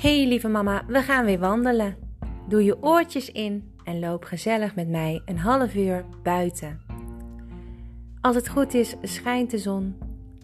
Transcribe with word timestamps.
Hey 0.00 0.26
lieve 0.26 0.48
mama, 0.48 0.84
we 0.86 1.02
gaan 1.02 1.24
weer 1.24 1.38
wandelen. 1.38 1.96
Doe 2.48 2.64
je 2.64 2.82
oortjes 2.82 3.32
in 3.32 3.72
en 3.84 3.98
loop 3.98 4.24
gezellig 4.24 4.74
met 4.74 4.88
mij 4.88 5.22
een 5.24 5.38
half 5.38 5.74
uur 5.74 6.04
buiten. 6.22 6.80
Als 8.20 8.36
het 8.36 8.48
goed 8.48 8.74
is, 8.74 8.96
schijnt 9.02 9.50
de 9.50 9.58
zon. 9.58 9.96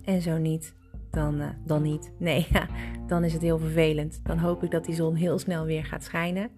En 0.04 0.22
zo 0.22 0.37
niet, 0.37 0.74
dan, 1.11 1.40
uh, 1.40 1.48
dan 1.64 1.82
niet. 1.82 2.12
Nee, 2.19 2.46
dan 3.06 3.24
is 3.24 3.32
het 3.32 3.42
heel 3.42 3.59
vervelend. 3.59 4.20
Dan 4.24 4.38
hoop 4.38 4.62
ik 4.62 4.70
dat 4.70 4.84
die 4.84 4.95
zon 4.95 5.14
heel 5.14 5.38
snel 5.38 5.64
weer 5.64 5.84
gaat 5.84 6.04
schijnen. 6.04 6.50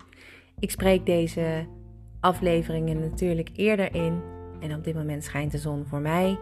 Ik 0.59 0.71
spreek 0.71 1.07
deze 1.07 1.67
afleveringen 2.21 3.01
natuurlijk 3.01 3.51
eerder 3.55 3.95
in. 3.95 4.21
En 4.61 4.75
op 4.75 4.85
dit 4.85 4.95
moment 4.95 5.25
schijnt 5.25 5.53
de 5.53 5.59
zon 5.59 5.87
voor 5.87 6.01
mij. 6.01 6.39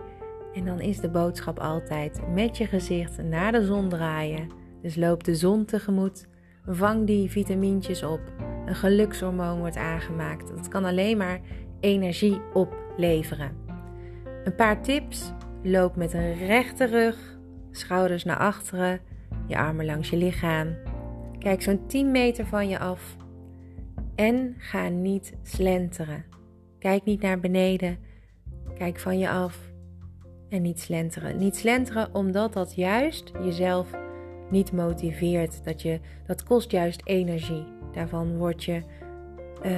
En 0.55 0.65
dan 0.65 0.81
is 0.81 1.01
de 1.01 1.11
boodschap 1.11 1.59
altijd 1.59 2.21
met 2.35 2.57
je 2.57 2.67
gezicht 2.67 3.23
naar 3.23 3.53
de 3.53 3.65
zon 3.65 3.89
draaien. 3.89 4.49
Dus 4.83 4.97
loop 4.97 5.25
de 5.25 5.35
zon 5.35 5.65
tegemoet. 5.65 6.35
Vang 6.67 7.07
die 7.07 7.31
vitamintjes 7.31 8.03
op. 8.03 8.21
Een 8.67 8.75
gelukshormoon 8.75 9.59
wordt 9.59 9.77
aangemaakt. 9.77 10.49
Dat 10.49 10.69
kan 10.69 10.85
alleen 10.85 11.17
maar 11.17 11.41
energie 11.81 12.41
opleveren. 12.53 13.57
Een 14.45 14.55
paar 14.55 14.83
tips. 14.83 15.33
Loop 15.63 15.97
met 15.97 16.13
een 16.13 16.35
rechte 16.35 16.85
rug, 16.85 17.39
schouders 17.71 18.25
naar 18.25 18.39
achteren, 18.39 19.01
je 19.47 19.57
armen 19.57 19.85
langs 19.85 20.11
je 20.11 20.17
lichaam. 20.17 20.77
Kijk 21.39 21.63
zo'n 21.63 21.87
10 21.87 22.11
meter 22.11 22.47
van 22.47 22.69
je 22.69 22.79
af. 22.79 23.17
En 24.15 24.55
ga 24.59 24.89
niet 24.89 25.35
slenteren. 25.43 26.25
Kijk 26.79 27.05
niet 27.05 27.23
naar 27.23 27.41
beneden. 27.41 27.99
Kijk 28.75 28.99
van 28.99 29.19
je 29.19 29.31
af. 29.31 29.59
En 30.49 30.63
niet 30.63 30.81
slenteren. 30.81 31.39
Niet 31.39 31.57
slenteren 31.57 32.15
omdat 32.15 32.53
dat 32.53 32.75
juist 32.75 33.33
jezelf 33.43 33.91
niet 34.51 34.73
motiveert. 34.73 35.65
Dat, 35.65 35.83
je, 35.83 36.01
dat 36.27 36.43
kost 36.43 36.71
juist 36.71 37.01
energie. 37.05 37.65
Daarvan 37.93 38.37
word 38.37 38.65
je 38.65 38.83
uh, 39.63 39.73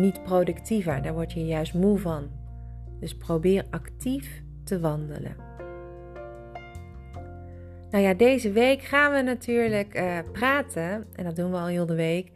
niet 0.00 0.22
productiever. 0.22 1.02
Daar 1.02 1.14
word 1.14 1.32
je 1.32 1.46
juist 1.46 1.74
moe 1.74 1.98
van. 1.98 2.28
Dus 3.00 3.16
probeer 3.16 3.64
actief 3.70 4.42
te 4.64 4.80
wandelen. 4.80 5.36
Nou 7.90 8.06
ja, 8.06 8.14
deze 8.14 8.52
week 8.52 8.82
gaan 8.82 9.12
we 9.12 9.22
natuurlijk 9.22 9.98
uh, 9.98 10.18
praten, 10.32 11.06
en 11.14 11.24
dat 11.24 11.36
doen 11.36 11.50
we 11.50 11.56
al 11.56 11.66
heel 11.66 11.86
de 11.86 11.94
week, 11.94 12.30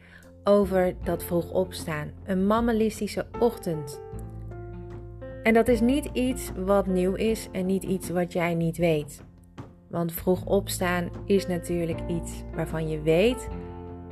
over 0.44 0.94
dat 1.04 1.24
vroeg 1.24 1.50
opstaan. 1.50 2.10
Een 2.24 2.46
mammalistische 2.46 3.26
ochtend. 3.38 4.00
En 5.42 5.54
dat 5.54 5.68
is 5.68 5.80
niet 5.80 6.10
iets 6.12 6.52
wat 6.56 6.86
nieuw 6.86 7.14
is 7.14 7.48
en 7.52 7.66
niet 7.66 7.82
iets 7.82 8.10
wat 8.10 8.32
jij 8.32 8.54
niet 8.54 8.76
weet. 8.76 9.24
Want 9.89 10.12
vroeg 10.12 10.44
opstaan 10.44 11.11
is 11.25 11.47
natuurlijk 11.47 12.00
iets 12.08 12.42
waarvan 12.55 12.89
je 12.89 13.00
weet 13.03 13.48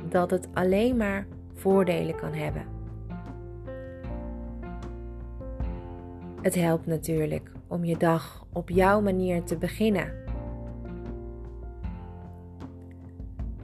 dat 0.09 0.31
het 0.31 0.47
alleen 0.53 0.97
maar 0.97 1.27
voordelen 1.53 2.15
kan 2.15 2.33
hebben. 2.33 2.65
Het 6.41 6.55
helpt 6.55 6.85
natuurlijk 6.85 7.51
om 7.67 7.85
je 7.85 7.97
dag 7.97 8.45
op 8.53 8.69
jouw 8.69 9.01
manier 9.01 9.43
te 9.43 9.57
beginnen. 9.57 10.13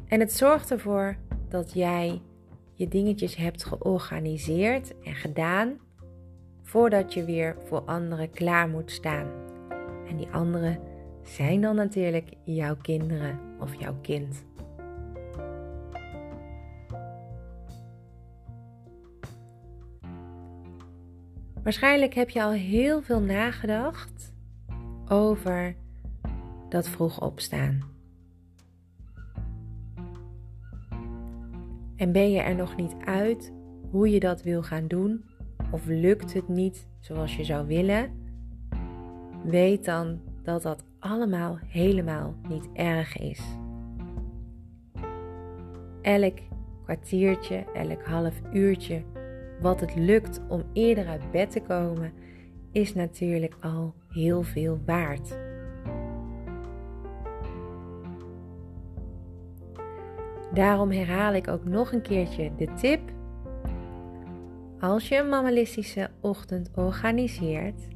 En 0.08 0.20
het 0.20 0.34
zorgt 0.34 0.72
ervoor 0.72 1.16
dat 1.50 1.74
jij 1.74 2.22
je 2.74 2.88
dingetjes 2.88 3.36
hebt 3.36 3.66
georganiseerd 3.66 4.94
en 5.04 5.16
gedaan 5.16 5.78
voordat 6.62 7.14
je 7.14 7.24
weer 7.26 7.56
voor 7.66 7.82
anderen 7.82 8.30
klaar 8.30 8.70
moet 8.70 8.92
staan. 8.92 9.28
En 10.08 10.18
die 10.18 10.28
anderen 10.32 10.80
zijn 11.24 11.62
dan 11.62 11.76
natuurlijk 11.76 12.34
jouw 12.44 12.76
kinderen 12.76 13.40
of 13.60 13.76
jouw 13.80 13.96
kind. 14.02 14.46
Waarschijnlijk 21.64 22.14
heb 22.14 22.30
je 22.30 22.44
al 22.44 22.52
heel 22.52 23.02
veel 23.02 23.22
nagedacht 23.22 24.34
over 25.08 25.76
dat 26.70 26.90
vroeg 26.90 27.22
opstaan. 27.22 27.92
En 31.96 32.12
ben 32.12 32.32
je 32.32 32.40
er 32.40 32.56
nog 32.56 32.76
niet 32.76 32.96
uit 33.06 33.54
hoe 33.90 34.10
je 34.10 34.20
dat 34.20 34.44
wil 34.44 34.64
gaan 34.64 34.88
doen? 34.88 35.26
Of 35.72 35.86
lukt 35.86 36.34
het 36.34 36.48
niet 36.48 36.88
zoals 37.00 37.36
je 37.36 37.44
zou 37.44 37.68
willen? 37.68 38.12
Weet 39.44 39.86
dan 39.86 40.20
dat 40.44 40.62
dat 40.62 40.84
allemaal 41.04 41.58
helemaal 41.68 42.36
niet 42.48 42.70
erg 42.74 43.18
is. 43.18 43.42
Elk 46.02 46.38
kwartiertje, 46.84 47.66
elk 47.74 48.04
half 48.04 48.42
uurtje 48.54 49.04
wat 49.62 49.80
het 49.80 49.96
lukt 49.96 50.42
om 50.50 50.64
eerder 50.74 51.08
uit 51.08 51.32
bed 51.32 51.52
te 51.52 51.62
komen, 51.62 52.14
is 52.72 52.94
natuurlijk 52.94 53.56
al 53.62 53.94
heel 54.10 54.44
veel 54.44 54.80
waard. 54.86 55.38
Daarom 60.54 60.92
herhaal 60.92 61.34
ik 61.34 61.48
ook 61.48 61.66
nog 61.66 61.92
een 61.92 62.02
keertje 62.02 62.52
de 62.58 62.74
tip. 62.74 63.02
Als 64.80 65.08
je 65.08 65.18
een 65.18 65.30
mammalistische 65.30 66.10
ochtend 66.22 66.72
organiseert, 66.76 67.88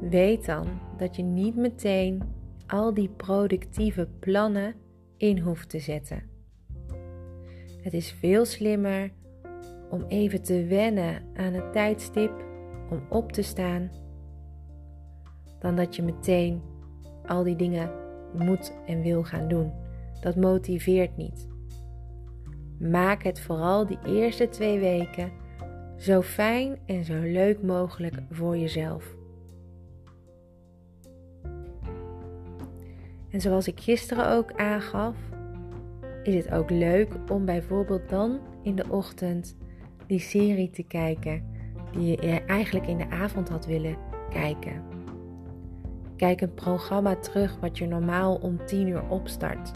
weet 0.00 0.46
dan 0.46 0.66
dat 1.00 1.16
je 1.16 1.22
niet 1.22 1.56
meteen 1.56 2.22
al 2.66 2.94
die 2.94 3.08
productieve 3.08 4.08
plannen 4.18 4.74
in 5.16 5.38
hoeft 5.38 5.68
te 5.68 5.78
zetten. 5.78 6.22
Het 7.82 7.92
is 7.92 8.12
veel 8.12 8.44
slimmer 8.44 9.12
om 9.90 10.04
even 10.08 10.42
te 10.42 10.64
wennen 10.64 11.22
aan 11.34 11.52
het 11.52 11.72
tijdstip 11.72 12.44
om 12.90 13.02
op 13.08 13.32
te 13.32 13.42
staan, 13.42 13.90
dan 15.58 15.76
dat 15.76 15.96
je 15.96 16.02
meteen 16.02 16.62
al 17.26 17.42
die 17.42 17.56
dingen 17.56 17.90
moet 18.36 18.72
en 18.86 19.02
wil 19.02 19.24
gaan 19.24 19.48
doen. 19.48 19.72
Dat 20.20 20.36
motiveert 20.36 21.16
niet. 21.16 21.48
Maak 22.78 23.22
het 23.22 23.40
vooral 23.40 23.86
die 23.86 23.98
eerste 24.06 24.48
twee 24.48 24.78
weken 24.78 25.32
zo 25.96 26.22
fijn 26.22 26.78
en 26.86 27.04
zo 27.04 27.20
leuk 27.20 27.62
mogelijk 27.62 28.22
voor 28.30 28.56
jezelf. 28.56 29.18
En 33.30 33.40
zoals 33.40 33.68
ik 33.68 33.80
gisteren 33.80 34.30
ook 34.30 34.52
aangaf, 34.52 35.16
is 36.22 36.34
het 36.34 36.50
ook 36.50 36.70
leuk 36.70 37.12
om 37.28 37.44
bijvoorbeeld 37.44 38.08
dan 38.08 38.38
in 38.62 38.76
de 38.76 38.84
ochtend 38.88 39.56
die 40.06 40.18
serie 40.18 40.70
te 40.70 40.82
kijken 40.82 41.44
die 41.92 42.26
je 42.26 42.44
eigenlijk 42.44 42.86
in 42.86 42.98
de 42.98 43.10
avond 43.10 43.48
had 43.48 43.66
willen 43.66 43.96
kijken. 44.30 44.82
Kijk 46.16 46.40
een 46.40 46.54
programma 46.54 47.16
terug 47.16 47.56
wat 47.60 47.78
je 47.78 47.86
normaal 47.86 48.34
om 48.36 48.66
10 48.66 48.88
uur 48.88 49.08
opstart. 49.08 49.70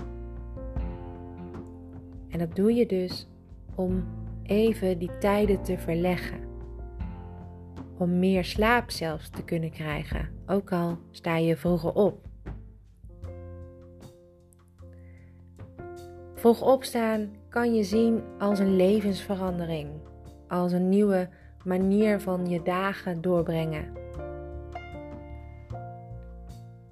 En 2.29 2.39
dat 2.39 2.57
doe 2.57 2.75
je 2.75 2.87
dus 2.87 3.29
om 3.75 4.05
even 4.43 4.99
die 4.99 5.19
tijden 5.19 5.63
te 5.63 5.79
verleggen. 5.79 6.39
Om 7.99 8.19
meer 8.19 8.45
slaap 8.45 8.91
zelfs 8.91 9.31
te 9.31 9.45
kunnen 9.45 9.71
krijgen, 9.71 10.29
ook 10.47 10.73
al 10.73 10.99
sta 11.11 11.37
je 11.37 11.57
vroeger 11.57 11.93
op. 11.93 12.24
Vroeg 16.44 16.62
opstaan 16.62 17.28
kan 17.49 17.75
je 17.75 17.84
zien 17.84 18.22
als 18.38 18.59
een 18.59 18.77
levensverandering, 18.77 19.88
als 20.49 20.72
een 20.72 20.88
nieuwe 20.88 21.28
manier 21.62 22.21
van 22.21 22.49
je 22.49 22.62
dagen 22.62 23.21
doorbrengen. 23.21 23.93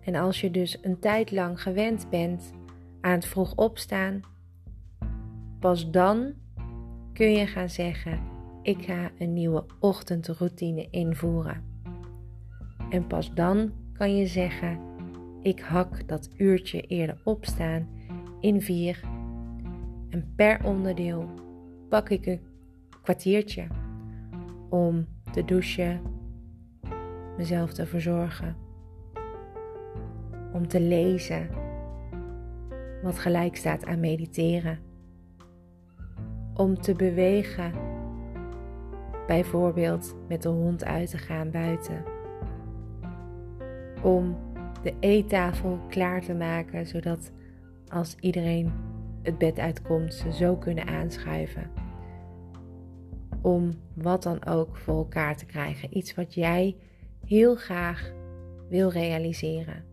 En 0.01 0.15
als 0.15 0.41
je 0.41 0.51
dus 0.51 0.79
een 0.83 0.99
tijd 0.99 1.31
lang 1.31 1.63
gewend 1.63 2.11
bent 2.11 2.53
aan 3.01 3.13
het 3.13 3.27
vroeg 3.27 3.55
opstaan, 3.55 4.21
pas 5.61 5.91
dan 5.91 6.33
kun 7.13 7.33
je 7.33 7.47
gaan 7.47 7.71
zeggen: 7.71 8.21
Ik 8.63 8.85
ga 8.85 9.11
een 9.19 9.33
nieuwe 9.33 9.65
ochtendroutine 9.81 10.89
invoeren. 10.91 11.65
En 12.91 13.07
pas 13.07 13.35
dan 13.35 13.73
kan 13.93 14.17
je 14.17 14.27
zeggen: 14.27 14.81
Ik 15.43 15.61
hak 15.61 16.09
dat 16.09 16.31
uurtje 16.37 16.81
eerder 16.81 17.21
opstaan 17.25 17.89
in 18.41 18.63
vier. 18.63 19.12
En 20.13 20.33
per 20.37 20.65
onderdeel 20.65 21.29
pak 21.89 22.09
ik 22.11 22.27
een 22.27 22.41
kwartiertje 23.03 23.67
om 24.69 25.07
te 25.33 25.45
douchen, 25.45 26.01
mezelf 27.37 27.73
te 27.73 27.87
verzorgen, 27.87 28.57
om 30.53 30.69
te 30.69 30.81
lezen, 30.81 31.49
wat 33.03 33.19
gelijk 33.19 33.57
staat 33.57 33.87
aan 33.87 34.01
mediteren, 34.01 34.79
om 36.55 36.81
te 36.81 36.95
bewegen, 36.95 37.73
bijvoorbeeld 39.27 40.17
met 40.29 40.43
de 40.43 40.49
hond 40.49 40.85
uit 40.85 41.11
te 41.11 41.19
gaan 41.19 41.51
buiten, 41.51 42.05
om 44.03 44.37
de 44.83 44.95
eettafel 45.01 45.79
klaar 45.89 46.21
te 46.21 46.35
maken 46.35 46.87
zodat 46.87 47.33
als 47.89 48.17
iedereen 48.21 48.92
het 49.23 49.39
bed 49.39 49.59
uitkomt, 49.59 50.15
ze 50.15 50.33
zo 50.33 50.57
kunnen 50.57 50.87
aanschuiven. 50.87 51.71
Om 53.43 53.71
wat 53.95 54.23
dan 54.23 54.45
ook 54.45 54.77
voor 54.77 54.97
elkaar 54.97 55.37
te 55.37 55.47
krijgen. 55.47 55.97
Iets 55.97 56.15
wat 56.15 56.35
jij 56.35 56.77
heel 57.27 57.55
graag 57.55 58.13
wil 58.69 58.91
realiseren. 58.91 59.85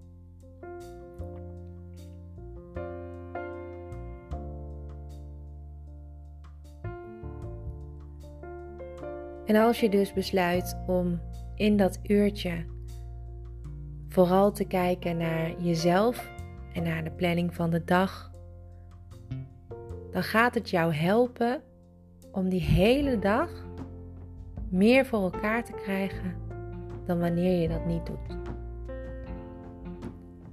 En 9.45 9.55
als 9.55 9.79
je 9.79 9.89
dus 9.89 10.13
besluit 10.13 10.77
om 10.87 11.21
in 11.55 11.77
dat 11.77 11.99
uurtje 12.03 12.65
vooral 14.09 14.51
te 14.51 14.65
kijken 14.65 15.17
naar 15.17 15.61
jezelf 15.61 16.31
en 16.73 16.83
naar 16.83 17.03
de 17.03 17.11
planning 17.11 17.53
van 17.53 17.69
de 17.69 17.83
dag, 17.83 18.28
dan 20.11 20.23
gaat 20.23 20.53
het 20.53 20.69
jou 20.69 20.93
helpen 20.93 21.61
om 22.31 22.49
die 22.49 22.61
hele 22.61 23.19
dag 23.19 23.49
meer 24.69 25.05
voor 25.05 25.21
elkaar 25.21 25.63
te 25.63 25.71
krijgen 25.71 26.35
dan 27.05 27.19
wanneer 27.19 27.61
je 27.61 27.67
dat 27.67 27.85
niet 27.85 28.05
doet. 28.05 28.37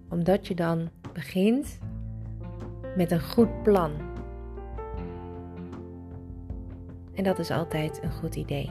Omdat 0.09 0.47
je 0.47 0.55
dan 0.55 0.91
begint 1.13 1.79
met 2.97 3.11
een 3.11 3.21
goed 3.21 3.63
plan. 3.63 3.93
En 7.15 7.25
dat 7.25 7.39
is 7.39 7.51
altijd 7.51 8.03
een 8.03 8.13
goed 8.13 8.37
idee. 8.37 8.71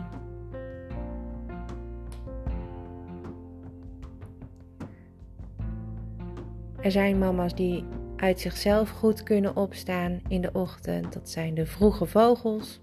Er 6.82 6.92
zijn 6.92 7.18
mama's 7.18 7.56
die 7.56 7.86
uit 8.26 8.40
zichzelf 8.40 8.90
goed 8.90 9.24
kunnen 9.24 9.56
opstaan 9.56 10.22
in 10.28 10.42
de 10.42 10.50
ochtend. 10.54 11.14
Dat 11.14 11.30
zijn 11.30 11.54
de 11.54 11.66
vroege 11.66 12.06
vogels. 12.06 12.82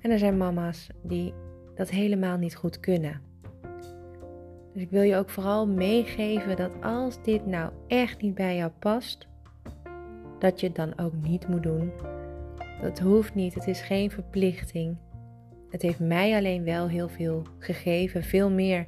En 0.00 0.10
er 0.10 0.18
zijn 0.18 0.36
mama's 0.36 0.88
die 1.02 1.34
dat 1.74 1.90
helemaal 1.90 2.36
niet 2.36 2.56
goed 2.56 2.80
kunnen. 2.80 3.20
Dus 4.72 4.82
ik 4.82 4.90
wil 4.90 5.02
je 5.02 5.16
ook 5.16 5.30
vooral 5.30 5.66
meegeven 5.66 6.56
dat 6.56 6.70
als 6.82 7.22
dit 7.22 7.46
nou 7.46 7.72
echt 7.86 8.22
niet 8.22 8.34
bij 8.34 8.56
jou 8.56 8.70
past, 8.78 9.28
dat 10.38 10.60
je 10.60 10.66
het 10.66 10.76
dan 10.76 10.98
ook 10.98 11.12
niet 11.22 11.48
moet 11.48 11.62
doen. 11.62 11.92
Dat 12.80 12.98
hoeft 12.98 13.34
niet, 13.34 13.54
het 13.54 13.66
is 13.66 13.80
geen 13.80 14.10
verplichting. 14.10 14.96
Het 15.70 15.82
heeft 15.82 16.00
mij 16.00 16.36
alleen 16.36 16.64
wel 16.64 16.88
heel 16.88 17.08
veel 17.08 17.42
gegeven, 17.58 18.22
veel 18.22 18.50
meer 18.50 18.86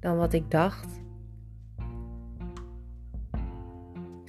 dan 0.00 0.16
wat 0.16 0.32
ik 0.32 0.50
dacht. 0.50 1.03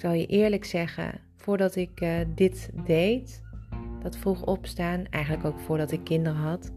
Zal 0.05 0.13
je 0.13 0.25
eerlijk 0.25 0.65
zeggen, 0.65 1.19
voordat 1.35 1.75
ik 1.75 2.01
uh, 2.01 2.17
dit 2.35 2.69
deed, 2.85 3.43
dat 4.01 4.17
vroeg 4.17 4.45
opstaan, 4.45 5.05
eigenlijk 5.09 5.45
ook 5.45 5.59
voordat 5.59 5.91
ik 5.91 6.03
kinderen 6.03 6.39
had, 6.39 6.71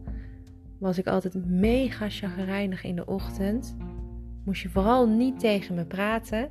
was 0.79 0.99
ik 0.99 1.07
altijd 1.07 1.47
mega 1.47 2.09
chagrijnig 2.09 2.85
in 2.85 2.97
de 2.97 3.07
ochtend. 3.07 3.77
Moest 4.45 4.63
je 4.63 4.69
vooral 4.69 5.09
niet 5.09 5.41
tegen 5.41 5.75
me 5.75 5.85
praten 5.85 6.51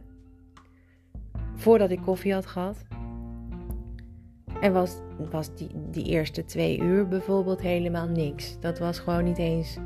voordat 1.56 1.92
ik 1.92 2.02
koffie 2.02 2.34
had 2.34 2.46
gehad. 2.46 2.86
En 4.62 4.74
was, 4.74 4.98
was 5.32 5.56
die, 5.56 5.70
die 5.92 6.06
eerste 6.06 6.46
twee 6.46 6.80
uur 6.80 7.08
bijvoorbeeld 7.08 7.62
helemaal 7.62 8.08
niks. 8.08 8.60
Dat 8.60 8.80
was 8.80 9.00
gewoon 9.00 9.24
niet 9.24 9.38
eens 9.38 9.78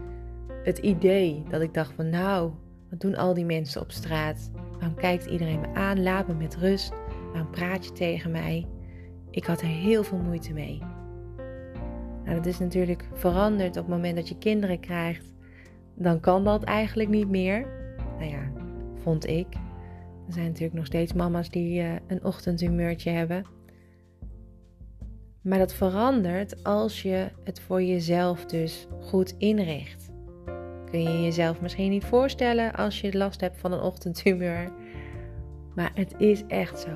het 0.64 0.78
idee 0.78 1.44
dat 1.50 1.62
ik 1.62 1.74
dacht 1.74 1.94
van 1.94 2.10
nou, 2.10 2.52
wat 2.90 3.00
doen 3.00 3.16
al 3.16 3.34
die 3.34 3.46
mensen 3.46 3.82
op 3.82 3.92
straat? 3.92 4.52
Waarom 4.82 5.00
kijkt 5.00 5.26
iedereen 5.26 5.60
me 5.60 5.74
aan? 5.74 6.04
Laat 6.04 6.28
me 6.28 6.34
met 6.34 6.58
rust. 6.58 6.94
Waarom 7.32 7.52
praat 7.52 7.86
je 7.86 7.92
tegen 7.92 8.32
mij? 8.32 8.68
Ik 9.30 9.46
had 9.46 9.62
er 9.62 9.68
heel 9.68 10.04
veel 10.04 10.18
moeite 10.18 10.54
mee. 10.54 10.82
Nou, 12.24 12.36
dat 12.36 12.46
is 12.46 12.60
natuurlijk 12.60 13.06
veranderd 13.14 13.78
op 13.78 13.84
het 13.84 13.96
moment 13.96 14.16
dat 14.16 14.30
je 14.30 14.38
kinderen 14.38 14.80
krijgt. 14.80 15.34
Dan 15.96 16.20
kan 16.20 16.44
dat 16.44 16.64
eigenlijk 16.64 17.10
niet 17.10 17.30
meer. 17.30 17.68
Nou 18.20 18.32
ja, 18.32 18.52
vond 19.04 19.28
ik. 19.28 19.48
Er 20.28 20.34
zijn 20.34 20.46
natuurlijk 20.46 20.74
nog 20.74 20.86
steeds 20.86 21.14
mama's 21.14 21.50
die 21.50 21.82
uh, 21.82 21.94
een 22.08 22.24
ochtendhumeurtje 22.24 23.10
hebben. 23.10 23.46
Maar 25.42 25.60
dat 25.60 25.74
verandert 25.74 26.64
als 26.64 27.02
je 27.02 27.28
het 27.44 27.60
voor 27.60 27.84
jezelf 27.84 28.46
dus 28.46 28.88
goed 29.00 29.36
inricht 29.38 30.11
kun 30.92 31.04
je 31.04 31.22
jezelf 31.22 31.62
misschien 31.62 31.90
niet 31.90 32.06
voorstellen 32.06 32.74
als 32.74 33.02
je 33.02 33.18
last 33.18 33.42
hebt 33.42 33.60
van 33.60 33.72
een 33.72 33.82
ochtendhumeur. 33.82 34.72
Maar 35.76 35.92
het 35.94 36.14
is 36.18 36.44
echt 36.48 36.80
zo. 36.80 36.90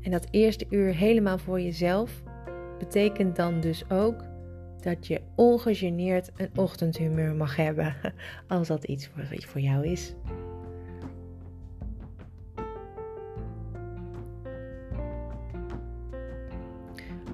En 0.00 0.10
dat 0.10 0.26
eerste 0.30 0.66
uur 0.70 0.94
helemaal 0.94 1.38
voor 1.38 1.60
jezelf 1.60 2.22
betekent 2.78 3.36
dan 3.36 3.60
dus 3.60 3.90
ook 3.90 4.24
dat 4.80 5.06
je 5.06 5.20
ongegeneerd 5.34 6.30
een 6.36 6.50
ochtendhumeur 6.54 7.34
mag 7.34 7.56
hebben, 7.56 7.96
als 8.48 8.68
dat 8.68 8.84
iets 8.84 9.08
voor, 9.08 9.24
voor 9.46 9.60
jou 9.60 9.86
is. 9.86 10.14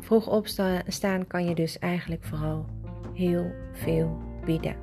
Vroeg 0.00 0.28
opstaan 0.28 1.26
kan 1.26 1.44
je 1.44 1.54
dus 1.54 1.78
eigenlijk 1.78 2.24
vooral 2.24 2.66
heel 3.20 3.52
veel 3.72 4.18
bieden. 4.44 4.76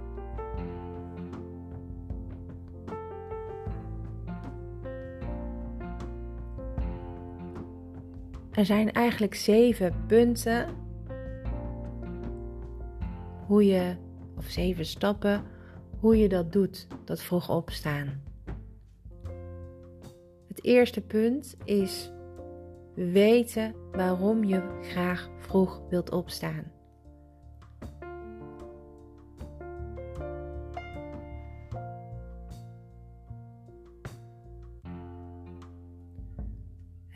Er 8.51 8.65
zijn 8.65 8.91
eigenlijk 8.91 9.35
zeven 9.35 9.93
punten 10.07 10.67
hoe 13.45 13.65
je, 13.65 13.95
of 14.37 14.45
zeven 14.45 14.85
stappen, 14.85 15.43
hoe 15.99 16.17
je 16.17 16.29
dat 16.29 16.51
doet, 16.51 16.87
dat 17.03 17.21
vroeg 17.21 17.49
opstaan. 17.49 18.21
Het 20.47 20.63
eerste 20.63 21.01
punt 21.01 21.55
is 21.63 22.11
weten 22.95 23.75
waarom 23.91 24.43
je 24.43 24.79
graag 24.81 25.29
vroeg 25.37 25.81
wilt 25.89 26.11
opstaan. 26.11 26.76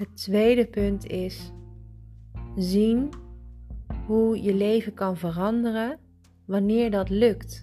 Het 0.02 0.18
tweede 0.18 0.66
punt 0.66 1.08
is 1.08 1.52
zien 2.56 3.10
hoe 4.06 4.42
je 4.42 4.54
leven 4.54 4.94
kan 4.94 5.18
veranderen 5.18 6.00
wanneer 6.46 6.92
dat 6.92 7.10
lukt. 7.10 7.62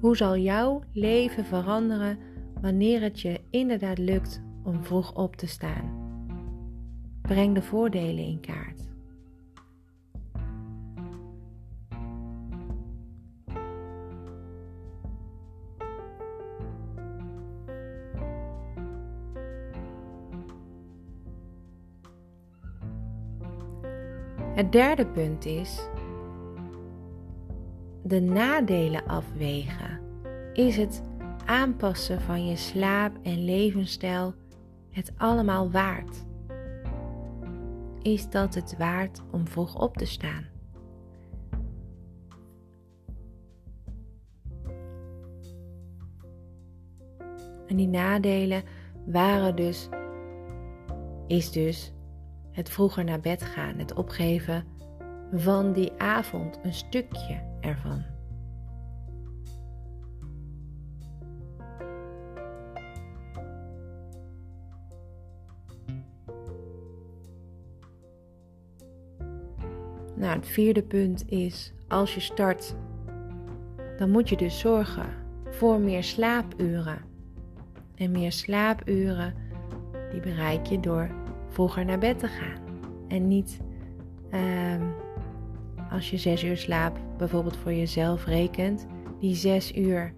Hoe 0.00 0.16
zal 0.16 0.36
jouw 0.36 0.82
leven 0.92 1.44
veranderen 1.44 2.18
wanneer 2.60 3.00
het 3.00 3.20
je 3.20 3.40
inderdaad 3.50 3.98
lukt 3.98 4.42
om 4.64 4.84
vroeg 4.84 5.14
op 5.14 5.36
te 5.36 5.46
staan? 5.46 5.90
Breng 7.22 7.54
de 7.54 7.62
voordelen 7.62 8.24
in 8.24 8.40
kaart. 8.40 8.87
Het 24.58 24.72
derde 24.72 25.06
punt 25.06 25.44
is 25.44 25.88
de 28.02 28.20
nadelen 28.20 29.06
afwegen. 29.06 30.00
Is 30.52 30.76
het 30.76 31.02
aanpassen 31.44 32.20
van 32.20 32.46
je 32.46 32.56
slaap- 32.56 33.18
en 33.22 33.44
levensstijl 33.44 34.34
het 34.90 35.12
allemaal 35.16 35.70
waard? 35.70 36.26
Is 38.02 38.30
dat 38.30 38.54
het 38.54 38.76
waard 38.78 39.22
om 39.30 39.48
vroeg 39.48 39.80
op 39.80 39.96
te 39.96 40.06
staan? 40.06 40.46
En 47.66 47.76
die 47.76 47.88
nadelen 47.88 48.62
waren 49.06 49.56
dus, 49.56 49.88
is 51.26 51.50
dus 51.50 51.92
het 52.58 52.70
vroeger 52.70 53.04
naar 53.04 53.20
bed 53.20 53.42
gaan, 53.42 53.78
het 53.78 53.94
opgeven 53.94 54.64
van 55.32 55.72
die 55.72 55.92
avond, 55.98 56.58
een 56.62 56.74
stukje 56.74 57.40
ervan. 57.60 58.04
Nou, 70.16 70.36
het 70.36 70.48
vierde 70.48 70.82
punt 70.82 71.30
is, 71.30 71.72
als 71.88 72.14
je 72.14 72.20
start, 72.20 72.74
dan 73.96 74.10
moet 74.10 74.28
je 74.28 74.36
dus 74.36 74.58
zorgen 74.58 75.14
voor 75.50 75.80
meer 75.80 76.04
slaapuren. 76.04 76.98
En 77.94 78.10
meer 78.10 78.32
slaapuren 78.32 79.34
die 80.10 80.20
bereik 80.20 80.66
je 80.66 80.80
door 80.80 81.17
vroeger 81.58 81.84
naar 81.84 81.98
bed 81.98 82.18
te 82.18 82.28
gaan. 82.28 82.60
En 83.08 83.28
niet 83.28 83.60
ehm, 84.30 84.82
als 85.90 86.10
je 86.10 86.16
zes 86.16 86.44
uur 86.44 86.56
slaap 86.56 86.98
bijvoorbeeld 87.16 87.56
voor 87.56 87.72
jezelf 87.72 88.24
rekent, 88.24 88.86
die 89.20 89.34
zes 89.34 89.76
uur 89.76 90.14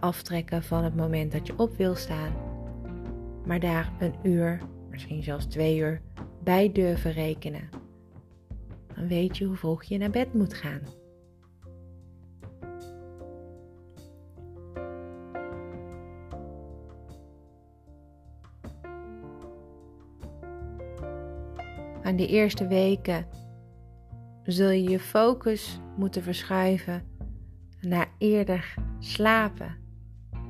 aftrekken 0.00 0.62
van 0.62 0.84
het 0.84 0.96
moment 0.96 1.32
dat 1.32 1.46
je 1.46 1.52
op 1.56 1.76
wil 1.76 1.94
staan. 1.94 2.32
Maar 3.46 3.60
daar 3.60 3.92
een 3.98 4.14
uur, 4.22 4.60
misschien 4.90 5.22
zelfs 5.22 5.46
twee 5.46 5.78
uur, 5.78 6.00
bij 6.44 6.72
durven 6.72 7.12
rekenen. 7.12 7.68
Dan 8.94 9.08
weet 9.08 9.38
je 9.38 9.44
hoe 9.44 9.56
vroeg 9.56 9.82
je 9.82 9.98
naar 9.98 10.10
bed 10.10 10.34
moet 10.34 10.54
gaan. 10.54 10.82
Aan 22.10 22.16
de 22.16 22.26
eerste 22.26 22.66
weken 22.66 23.26
zul 24.42 24.70
je 24.70 24.90
je 24.90 25.00
focus 25.00 25.80
moeten 25.96 26.22
verschuiven 26.22 27.02
naar 27.80 28.14
eerder 28.18 28.74
slapen. 28.98 29.76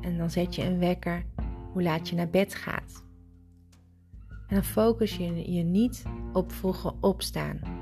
En 0.01 0.19
dan 0.19 0.31
zet 0.31 0.55
je 0.55 0.65
een 0.65 0.79
wekker 0.79 1.25
hoe 1.73 1.83
laat 1.83 2.09
je 2.09 2.17
naar 2.17 2.31
bed 2.31 2.55
gaat. 2.55 3.05
En 4.29 4.55
dan 4.55 4.65
focus 4.65 5.17
je 5.17 5.53
je 5.53 5.63
niet 5.63 6.03
op 6.33 6.53
vroege 6.53 6.95
opstaan. 7.01 7.80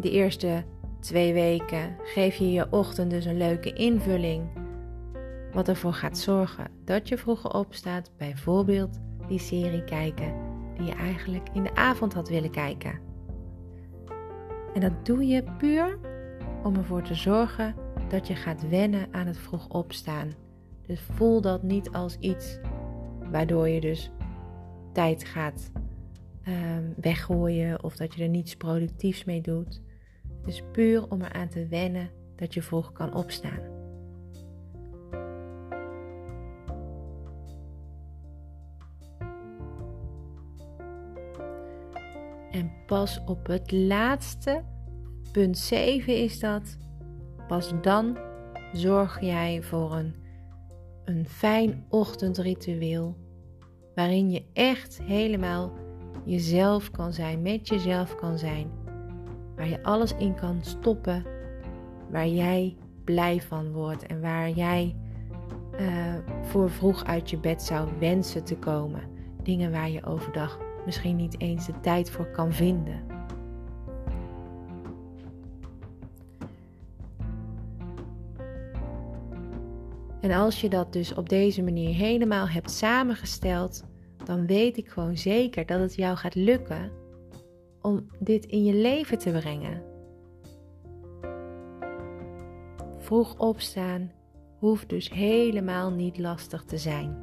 De 0.00 0.10
eerste 0.10 0.64
twee 1.00 1.32
weken 1.32 1.96
geef 2.02 2.36
je 2.36 2.52
je 2.52 2.66
ochtend 2.70 3.10
dus 3.10 3.24
een 3.24 3.36
leuke 3.36 3.72
invulling. 3.72 4.48
Wat 5.52 5.68
ervoor 5.68 5.92
gaat 5.92 6.18
zorgen 6.18 6.70
dat 6.84 7.08
je 7.08 7.18
vroeger 7.18 7.50
opstaat, 7.50 8.10
bijvoorbeeld 8.16 9.00
die 9.28 9.38
serie 9.38 9.84
kijken 9.84 10.34
die 10.76 10.86
je 10.86 10.94
eigenlijk 10.94 11.48
in 11.52 11.62
de 11.62 11.74
avond 11.74 12.14
had 12.14 12.28
willen 12.28 12.50
kijken. 12.50 13.00
En 14.74 14.80
dat 14.80 15.06
doe 15.06 15.26
je 15.26 15.44
puur 15.58 15.98
om 16.62 16.76
ervoor 16.76 17.02
te 17.02 17.14
zorgen 17.14 17.74
dat 18.08 18.26
je 18.26 18.34
gaat 18.34 18.68
wennen 18.68 19.08
aan 19.10 19.26
het 19.26 19.38
vroeg 19.38 19.68
opstaan. 19.68 20.32
Dus 20.86 21.00
voel 21.00 21.40
dat 21.40 21.62
niet 21.62 21.90
als 21.90 22.16
iets 22.18 22.58
waardoor 23.30 23.68
je 23.68 23.80
dus 23.80 24.10
tijd 24.92 25.24
gaat 25.24 25.70
ehm, 26.42 26.84
weggooien 26.96 27.84
of 27.84 27.96
dat 27.96 28.14
je 28.14 28.22
er 28.22 28.28
niets 28.28 28.56
productiefs 28.56 29.24
mee 29.24 29.40
doet. 29.40 29.82
Dus 30.44 30.62
puur 30.72 31.10
om 31.10 31.22
eraan 31.22 31.48
te 31.48 31.66
wennen 31.66 32.10
dat 32.36 32.54
je 32.54 32.62
vroeg 32.62 32.92
kan 32.92 33.14
opstaan. 33.14 33.76
En 42.50 42.72
pas 42.86 43.20
op 43.26 43.46
het 43.46 43.72
laatste, 43.72 44.62
punt 45.32 45.58
7 45.58 46.16
is 46.16 46.40
dat, 46.40 46.78
pas 47.46 47.72
dan 47.82 48.18
zorg 48.72 49.20
jij 49.20 49.62
voor 49.62 49.92
een, 49.94 50.14
een 51.04 51.28
fijn 51.28 51.84
ochtendritueel 51.88 53.16
waarin 53.94 54.30
je 54.30 54.44
echt 54.52 55.02
helemaal 55.02 55.72
jezelf 56.24 56.90
kan 56.90 57.12
zijn, 57.12 57.42
met 57.42 57.68
jezelf 57.68 58.14
kan 58.14 58.38
zijn 58.38 58.70
waar 59.58 59.68
je 59.68 59.82
alles 59.82 60.14
in 60.16 60.34
kan 60.34 60.58
stoppen, 60.60 61.24
waar 62.10 62.28
jij 62.28 62.76
blij 63.04 63.40
van 63.40 63.72
wordt 63.72 64.06
en 64.06 64.20
waar 64.20 64.50
jij 64.50 64.96
uh, 65.80 66.14
voor 66.42 66.70
vroeg 66.70 67.04
uit 67.04 67.30
je 67.30 67.38
bed 67.38 67.62
zou 67.62 67.88
wensen 67.98 68.44
te 68.44 68.56
komen. 68.56 69.02
Dingen 69.42 69.70
waar 69.70 69.90
je 69.90 70.04
overdag 70.04 70.58
misschien 70.84 71.16
niet 71.16 71.40
eens 71.40 71.66
de 71.66 71.80
tijd 71.80 72.10
voor 72.10 72.26
kan 72.30 72.52
vinden. 72.52 73.06
En 80.20 80.30
als 80.30 80.60
je 80.60 80.68
dat 80.68 80.92
dus 80.92 81.14
op 81.14 81.28
deze 81.28 81.62
manier 81.62 81.94
helemaal 81.94 82.48
hebt 82.48 82.70
samengesteld, 82.70 83.84
dan 84.24 84.46
weet 84.46 84.76
ik 84.76 84.88
gewoon 84.88 85.16
zeker 85.16 85.66
dat 85.66 85.80
het 85.80 85.94
jou 85.94 86.16
gaat 86.16 86.34
lukken 86.34 86.90
om 87.88 88.06
dit 88.18 88.46
in 88.46 88.64
je 88.64 88.74
leven 88.74 89.18
te 89.18 89.30
brengen. 89.30 89.82
Vroeg 92.98 93.38
opstaan 93.38 94.12
hoeft 94.58 94.88
dus 94.88 95.10
helemaal 95.10 95.90
niet 95.90 96.18
lastig 96.18 96.64
te 96.64 96.78
zijn. 96.78 97.16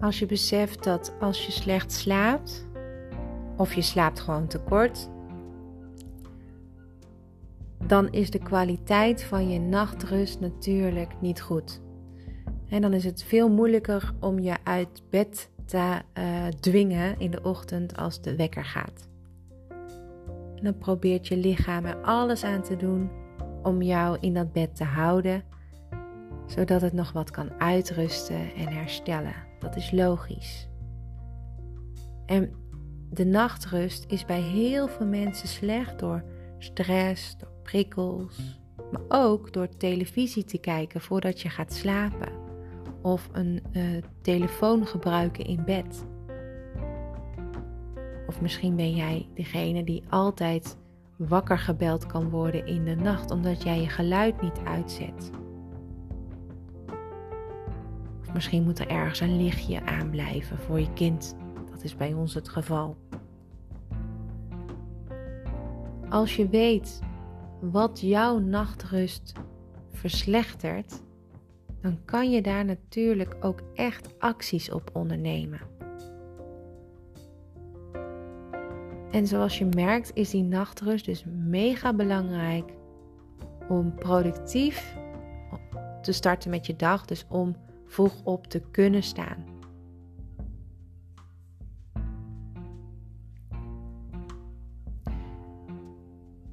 Als 0.00 0.18
je 0.18 0.26
beseft 0.26 0.84
dat 0.84 1.12
als 1.20 1.46
je 1.46 1.52
slecht 1.52 1.92
slaapt, 1.92 2.66
of 3.56 3.74
je 3.74 3.82
slaapt 3.82 4.20
gewoon 4.20 4.46
te 4.46 4.58
kort, 4.58 5.10
dan 7.86 8.12
is 8.12 8.30
de 8.30 8.38
kwaliteit 8.38 9.22
van 9.22 9.50
je 9.50 9.58
nachtrust 9.58 10.40
natuurlijk 10.40 11.12
niet 11.20 11.40
goed. 11.40 11.80
En 12.68 12.80
dan 12.80 12.92
is 12.92 13.04
het 13.04 13.22
veel 13.22 13.48
moeilijker 13.48 14.12
om 14.20 14.38
je 14.38 14.56
uit 14.64 15.02
bed 15.10 15.50
te 15.64 15.98
uh, 16.18 16.46
dwingen 16.60 17.18
in 17.18 17.30
de 17.30 17.42
ochtend 17.42 17.96
als 17.96 18.22
de 18.22 18.36
wekker 18.36 18.64
gaat. 18.64 19.08
En 20.56 20.62
dan 20.62 20.78
probeert 20.78 21.28
je 21.28 21.36
lichaam 21.36 21.84
er 21.84 21.96
alles 21.96 22.44
aan 22.44 22.62
te 22.62 22.76
doen 22.76 23.10
om 23.62 23.82
jou 23.82 24.16
in 24.20 24.34
dat 24.34 24.52
bed 24.52 24.76
te 24.76 24.84
houden, 24.84 25.42
zodat 26.46 26.80
het 26.80 26.92
nog 26.92 27.12
wat 27.12 27.30
kan 27.30 27.50
uitrusten 27.58 28.54
en 28.54 28.68
herstellen. 28.68 29.49
Dat 29.60 29.76
is 29.76 29.90
logisch. 29.90 30.68
En 32.26 32.52
de 33.10 33.24
nachtrust 33.24 34.04
is 34.08 34.24
bij 34.24 34.40
heel 34.40 34.88
veel 34.88 35.06
mensen 35.06 35.48
slecht 35.48 35.98
door 35.98 36.24
stress, 36.58 37.36
door 37.38 37.52
prikkels, 37.62 38.60
maar 38.92 39.02
ook 39.08 39.52
door 39.52 39.68
televisie 39.76 40.44
te 40.44 40.58
kijken 40.58 41.00
voordat 41.00 41.40
je 41.40 41.48
gaat 41.48 41.72
slapen 41.72 42.32
of 43.02 43.28
een 43.32 43.62
uh, 43.72 43.82
telefoon 44.22 44.86
gebruiken 44.86 45.44
in 45.44 45.64
bed. 45.64 46.04
Of 48.26 48.40
misschien 48.40 48.76
ben 48.76 48.94
jij 48.94 49.28
degene 49.34 49.84
die 49.84 50.04
altijd 50.08 50.78
wakker 51.16 51.58
gebeld 51.58 52.06
kan 52.06 52.28
worden 52.28 52.66
in 52.66 52.84
de 52.84 52.94
nacht 52.94 53.30
omdat 53.30 53.62
jij 53.62 53.80
je 53.80 53.88
geluid 53.88 54.42
niet 54.42 54.60
uitzet. 54.64 55.30
Misschien 58.34 58.62
moet 58.62 58.78
er 58.78 58.88
ergens 58.88 59.20
een 59.20 59.42
lichtje 59.42 59.84
aanblijven 59.84 60.58
voor 60.58 60.80
je 60.80 60.92
kind. 60.92 61.36
Dat 61.70 61.82
is 61.82 61.96
bij 61.96 62.12
ons 62.12 62.34
het 62.34 62.48
geval. 62.48 62.96
Als 66.08 66.36
je 66.36 66.48
weet 66.48 67.00
wat 67.60 68.00
jouw 68.00 68.38
nachtrust 68.38 69.32
verslechtert, 69.92 71.02
dan 71.80 71.98
kan 72.04 72.30
je 72.30 72.42
daar 72.42 72.64
natuurlijk 72.64 73.36
ook 73.40 73.62
echt 73.74 74.18
acties 74.18 74.70
op 74.70 74.90
ondernemen. 74.92 75.60
En 79.10 79.26
zoals 79.26 79.58
je 79.58 79.64
merkt 79.64 80.10
is 80.14 80.30
die 80.30 80.42
nachtrust 80.42 81.04
dus 81.04 81.24
mega 81.26 81.94
belangrijk 81.94 82.72
om 83.68 83.94
productief 83.94 84.96
te 86.02 86.12
starten 86.12 86.50
met 86.50 86.66
je 86.66 86.76
dag. 86.76 87.04
Dus 87.04 87.26
om 87.28 87.56
vroeg 87.90 88.24
op 88.24 88.46
te 88.46 88.62
kunnen 88.70 89.02
staan. 89.02 89.44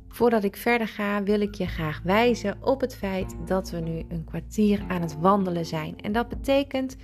Voordat 0.08 0.44
ik 0.44 0.56
verder 0.56 0.88
ga, 0.88 1.24
wil 1.24 1.41
ik 1.41 1.56
je 1.56 1.67
graag 1.67 2.01
wijzen 2.03 2.58
op 2.62 2.82
het 2.82 2.96
feit 2.96 3.36
dat 3.46 3.70
we 3.70 3.79
nu 3.79 4.03
een 4.10 4.24
kwartier 4.24 4.86
aan 4.88 5.01
het 5.01 5.20
wandelen 5.20 5.65
zijn. 5.65 6.00
En 6.01 6.12
dat 6.12 6.29
betekent 6.29 6.98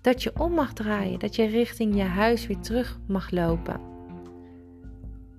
dat 0.00 0.22
je 0.22 0.32
om 0.38 0.52
mag 0.52 0.72
draaien, 0.72 1.18
dat 1.18 1.36
je 1.36 1.46
richting 1.46 1.96
je 1.96 2.02
huis 2.02 2.46
weer 2.46 2.60
terug 2.60 2.98
mag 3.06 3.30
lopen. 3.30 3.80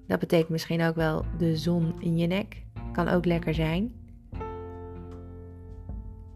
Dat 0.07 0.19
betekent 0.19 0.49
misschien 0.49 0.81
ook 0.81 0.95
wel 0.95 1.25
de 1.37 1.57
zon 1.57 1.93
in 1.99 2.17
je 2.17 2.27
nek. 2.27 2.63
Kan 2.91 3.07
ook 3.07 3.25
lekker 3.25 3.53
zijn. 3.53 4.04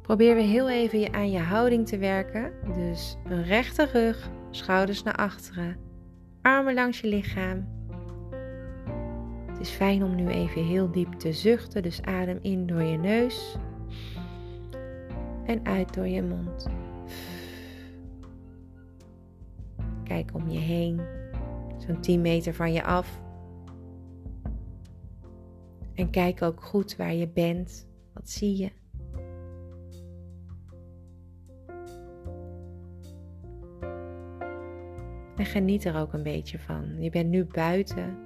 Probeer 0.10 0.36
weer 0.36 0.48
heel 0.48 0.70
even 0.70 1.00
je 1.00 1.12
aan 1.12 1.32
je 1.32 1.40
houding 1.40 1.88
te 1.88 1.98
werken. 1.98 2.52
Dus 2.74 3.18
een 3.24 3.44
rechte 3.44 3.86
rug, 3.86 4.30
schouders 4.52 5.04
naar 5.04 5.16
achteren, 5.16 5.78
armen 6.42 6.74
langs 6.74 7.02
je 7.02 7.08
lichaam. 7.08 7.68
Het 9.46 9.60
is 9.60 9.70
fijn 9.70 10.04
om 10.04 10.16
nu 10.16 10.28
even 10.28 10.66
heel 10.66 10.92
diep 10.92 11.14
te 11.14 11.34
zuchten, 11.34 11.84
dus 11.84 12.02
adem 12.02 12.40
in 12.42 12.68
door 12.68 12.82
je 12.82 12.98
neus 12.98 13.56
en 15.46 15.66
uit 15.66 15.94
door 15.94 16.08
je 16.08 16.24
mond. 16.24 16.68
Kijk 20.04 20.30
om 20.34 20.50
je 20.50 20.60
heen, 20.60 21.02
zo'n 21.78 22.02
10 22.02 22.22
meter 22.22 22.54
van 22.54 22.74
je 22.74 22.84
af. 22.84 23.22
En 25.94 26.10
kijk 26.10 26.42
ook 26.42 26.64
goed 26.64 26.96
waar 26.96 27.14
je 27.14 27.28
bent. 27.28 27.88
Wat 28.14 28.30
zie 28.30 28.58
je? 28.58 28.79
En 35.40 35.46
geniet 35.46 35.86
er 35.86 35.96
ook 35.96 36.14
een 36.14 36.24
beetje 36.24 36.60
van. 36.60 37.02
Je 37.02 37.10
bent 37.10 37.30
nu 37.30 37.46
buiten. 37.46 38.18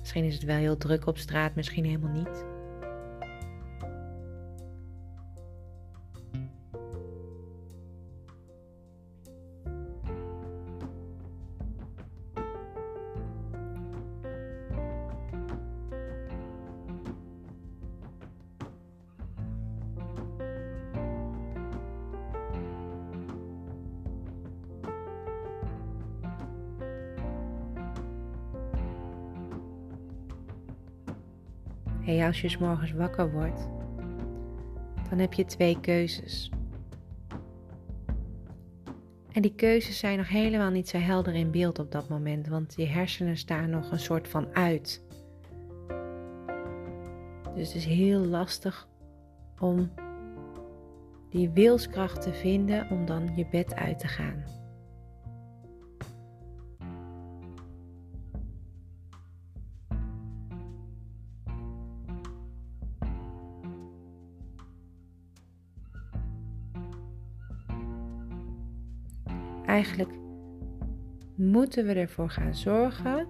Misschien 0.00 0.24
is 0.24 0.34
het 0.34 0.44
wel 0.44 0.56
heel 0.56 0.76
druk 0.76 1.06
op 1.06 1.18
straat, 1.18 1.54
misschien 1.54 1.84
helemaal 1.84 2.12
niet. 2.12 2.55
Als 32.26 32.40
je 32.40 32.48
s 32.48 32.58
morgens 32.58 32.92
wakker 32.92 33.32
wordt, 33.32 33.68
dan 35.08 35.18
heb 35.18 35.32
je 35.32 35.44
twee 35.44 35.80
keuzes. 35.80 36.50
En 39.32 39.42
die 39.42 39.54
keuzes 39.54 39.98
zijn 39.98 40.18
nog 40.18 40.28
helemaal 40.28 40.70
niet 40.70 40.88
zo 40.88 40.98
helder 40.98 41.34
in 41.34 41.50
beeld 41.50 41.78
op 41.78 41.92
dat 41.92 42.08
moment, 42.08 42.46
want 42.46 42.74
je 42.76 42.86
hersenen 42.86 43.36
staan 43.36 43.70
nog 43.70 43.90
een 43.90 44.00
soort 44.00 44.28
van 44.28 44.54
uit. 44.54 45.04
Dus 47.54 47.66
het 47.66 47.76
is 47.76 47.84
heel 47.84 48.20
lastig 48.20 48.88
om 49.58 49.90
die 51.30 51.50
wilskracht 51.50 52.22
te 52.22 52.32
vinden 52.32 52.90
om 52.90 53.06
dan 53.06 53.32
je 53.36 53.46
bed 53.50 53.74
uit 53.74 53.98
te 53.98 54.08
gaan. 54.08 54.44
Eigenlijk 69.76 70.12
moeten 71.34 71.86
we 71.86 71.92
ervoor 71.92 72.30
gaan 72.30 72.54
zorgen 72.54 73.26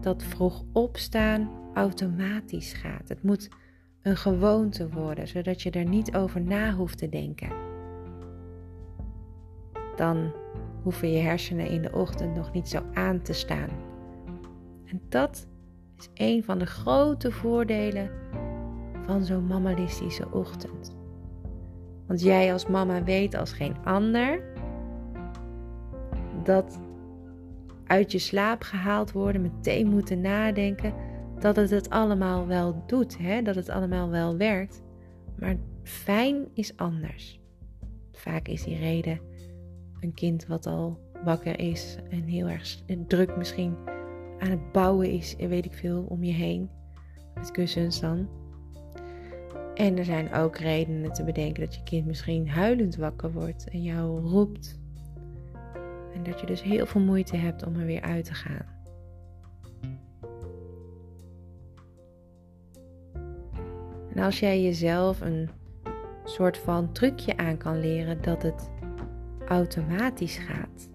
dat 0.00 0.22
vroeg 0.22 0.64
opstaan 0.72 1.50
automatisch 1.74 2.72
gaat. 2.72 3.08
Het 3.08 3.22
moet 3.22 3.48
een 4.02 4.16
gewoonte 4.16 4.88
worden, 4.88 5.28
zodat 5.28 5.62
je 5.62 5.70
er 5.70 5.84
niet 5.84 6.16
over 6.16 6.40
na 6.40 6.74
hoeft 6.74 6.98
te 6.98 7.08
denken. 7.08 7.48
Dan 9.96 10.32
hoeven 10.82 11.10
je 11.10 11.18
hersenen 11.18 11.68
in 11.68 11.82
de 11.82 11.92
ochtend 11.92 12.34
nog 12.34 12.52
niet 12.52 12.68
zo 12.68 12.82
aan 12.92 13.22
te 13.22 13.32
staan. 13.32 13.70
En 14.84 15.00
dat 15.08 15.46
is 15.98 16.08
een 16.14 16.44
van 16.44 16.58
de 16.58 16.66
grote 16.66 17.32
voordelen 17.32 18.10
van 19.02 19.24
zo'n 19.24 19.46
mammalistische 19.46 20.32
ochtend. 20.32 20.96
Want 22.06 22.20
jij 22.20 22.52
als 22.52 22.66
mama 22.66 23.02
weet 23.02 23.34
als 23.34 23.52
geen 23.52 23.76
ander 23.84 24.54
dat 26.46 26.80
uit 27.86 28.12
je 28.12 28.18
slaap 28.18 28.62
gehaald 28.62 29.12
worden, 29.12 29.42
meteen 29.42 29.88
moeten 29.88 30.20
nadenken 30.20 30.94
dat 31.38 31.56
het 31.56 31.70
het 31.70 31.90
allemaal 31.90 32.46
wel 32.46 32.82
doet, 32.86 33.18
hè? 33.18 33.42
dat 33.42 33.54
het 33.54 33.68
allemaal 33.68 34.10
wel 34.10 34.36
werkt. 34.36 34.82
Maar 35.38 35.56
fijn 35.82 36.48
is 36.54 36.76
anders. 36.76 37.40
Vaak 38.12 38.48
is 38.48 38.62
die 38.62 38.78
reden 38.78 39.20
een 40.00 40.14
kind 40.14 40.46
wat 40.46 40.66
al 40.66 40.98
wakker 41.24 41.58
is 41.58 41.98
en 42.10 42.22
heel 42.22 42.48
erg 42.48 42.82
druk 43.06 43.36
misschien 43.36 43.76
aan 44.38 44.50
het 44.50 44.72
bouwen 44.72 45.10
is 45.10 45.36
en 45.36 45.48
weet 45.48 45.64
ik 45.64 45.74
veel 45.74 46.06
om 46.08 46.24
je 46.24 46.32
heen. 46.32 46.70
Met 47.34 47.50
kussens 47.50 48.00
dan. 48.00 48.28
En 49.74 49.98
er 49.98 50.04
zijn 50.04 50.32
ook 50.32 50.56
redenen 50.56 51.12
te 51.12 51.24
bedenken 51.24 51.64
dat 51.64 51.74
je 51.74 51.82
kind 51.82 52.06
misschien 52.06 52.48
huilend 52.48 52.96
wakker 52.96 53.32
wordt 53.32 53.68
en 53.68 53.82
jou 53.82 54.20
roept 54.20 54.78
en 56.16 56.22
dat 56.22 56.40
je 56.40 56.46
dus 56.46 56.62
heel 56.62 56.86
veel 56.86 57.00
moeite 57.00 57.36
hebt 57.36 57.66
om 57.66 57.76
er 57.76 57.86
weer 57.86 58.02
uit 58.02 58.24
te 58.24 58.34
gaan. 58.34 58.74
En 64.14 64.22
als 64.22 64.40
jij 64.40 64.62
jezelf 64.62 65.20
een 65.20 65.48
soort 66.24 66.58
van 66.58 66.92
trucje 66.92 67.36
aan 67.36 67.56
kan 67.56 67.80
leren 67.80 68.22
dat 68.22 68.42
het 68.42 68.70
automatisch 69.46 70.36
gaat, 70.36 70.88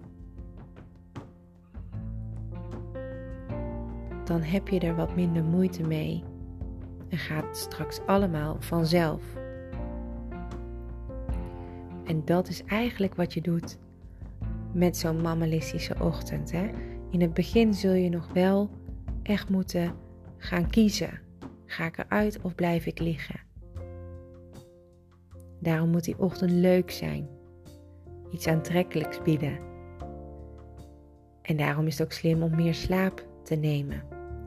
dan 4.24 4.42
heb 4.42 4.68
je 4.68 4.80
er 4.80 4.96
wat 4.96 5.16
minder 5.16 5.44
moeite 5.44 5.82
mee 5.82 6.24
en 7.08 7.18
gaat 7.18 7.44
het 7.44 7.56
straks 7.56 8.00
allemaal 8.06 8.56
vanzelf. 8.58 9.22
En 12.04 12.24
dat 12.24 12.48
is 12.48 12.64
eigenlijk 12.64 13.14
wat 13.14 13.34
je 13.34 13.40
doet 13.40 13.78
met 14.72 14.96
zo'n 14.96 15.20
mammalistische 15.20 15.94
ochtend. 16.00 16.52
Hè? 16.52 16.70
In 17.10 17.20
het 17.20 17.34
begin 17.34 17.74
zul 17.74 17.92
je 17.92 18.08
nog 18.08 18.32
wel 18.32 18.70
echt 19.22 19.48
moeten 19.48 19.94
gaan 20.36 20.70
kiezen. 20.70 21.20
Ga 21.66 21.86
ik 21.86 21.98
eruit 21.98 22.40
of 22.40 22.54
blijf 22.54 22.86
ik 22.86 22.98
liggen? 22.98 23.40
Daarom 25.60 25.90
moet 25.90 26.04
die 26.04 26.18
ochtend 26.18 26.50
leuk 26.50 26.90
zijn. 26.90 27.28
Iets 28.30 28.46
aantrekkelijks 28.46 29.22
bieden. 29.22 29.58
En 31.42 31.56
daarom 31.56 31.86
is 31.86 31.98
het 31.98 32.06
ook 32.06 32.12
slim 32.12 32.42
om 32.42 32.56
meer 32.56 32.74
slaap 32.74 33.26
te 33.42 33.54
nemen. 33.54 34.02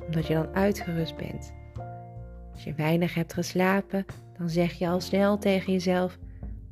Omdat 0.05 0.27
je 0.27 0.33
dan 0.33 0.53
uitgerust 0.53 1.15
bent. 1.15 1.53
Als 2.51 2.63
je 2.63 2.73
weinig 2.73 3.13
hebt 3.13 3.33
geslapen, 3.33 4.05
dan 4.37 4.49
zeg 4.49 4.73
je 4.73 4.87
al 4.87 5.01
snel 5.01 5.37
tegen 5.37 5.73
jezelf: 5.73 6.17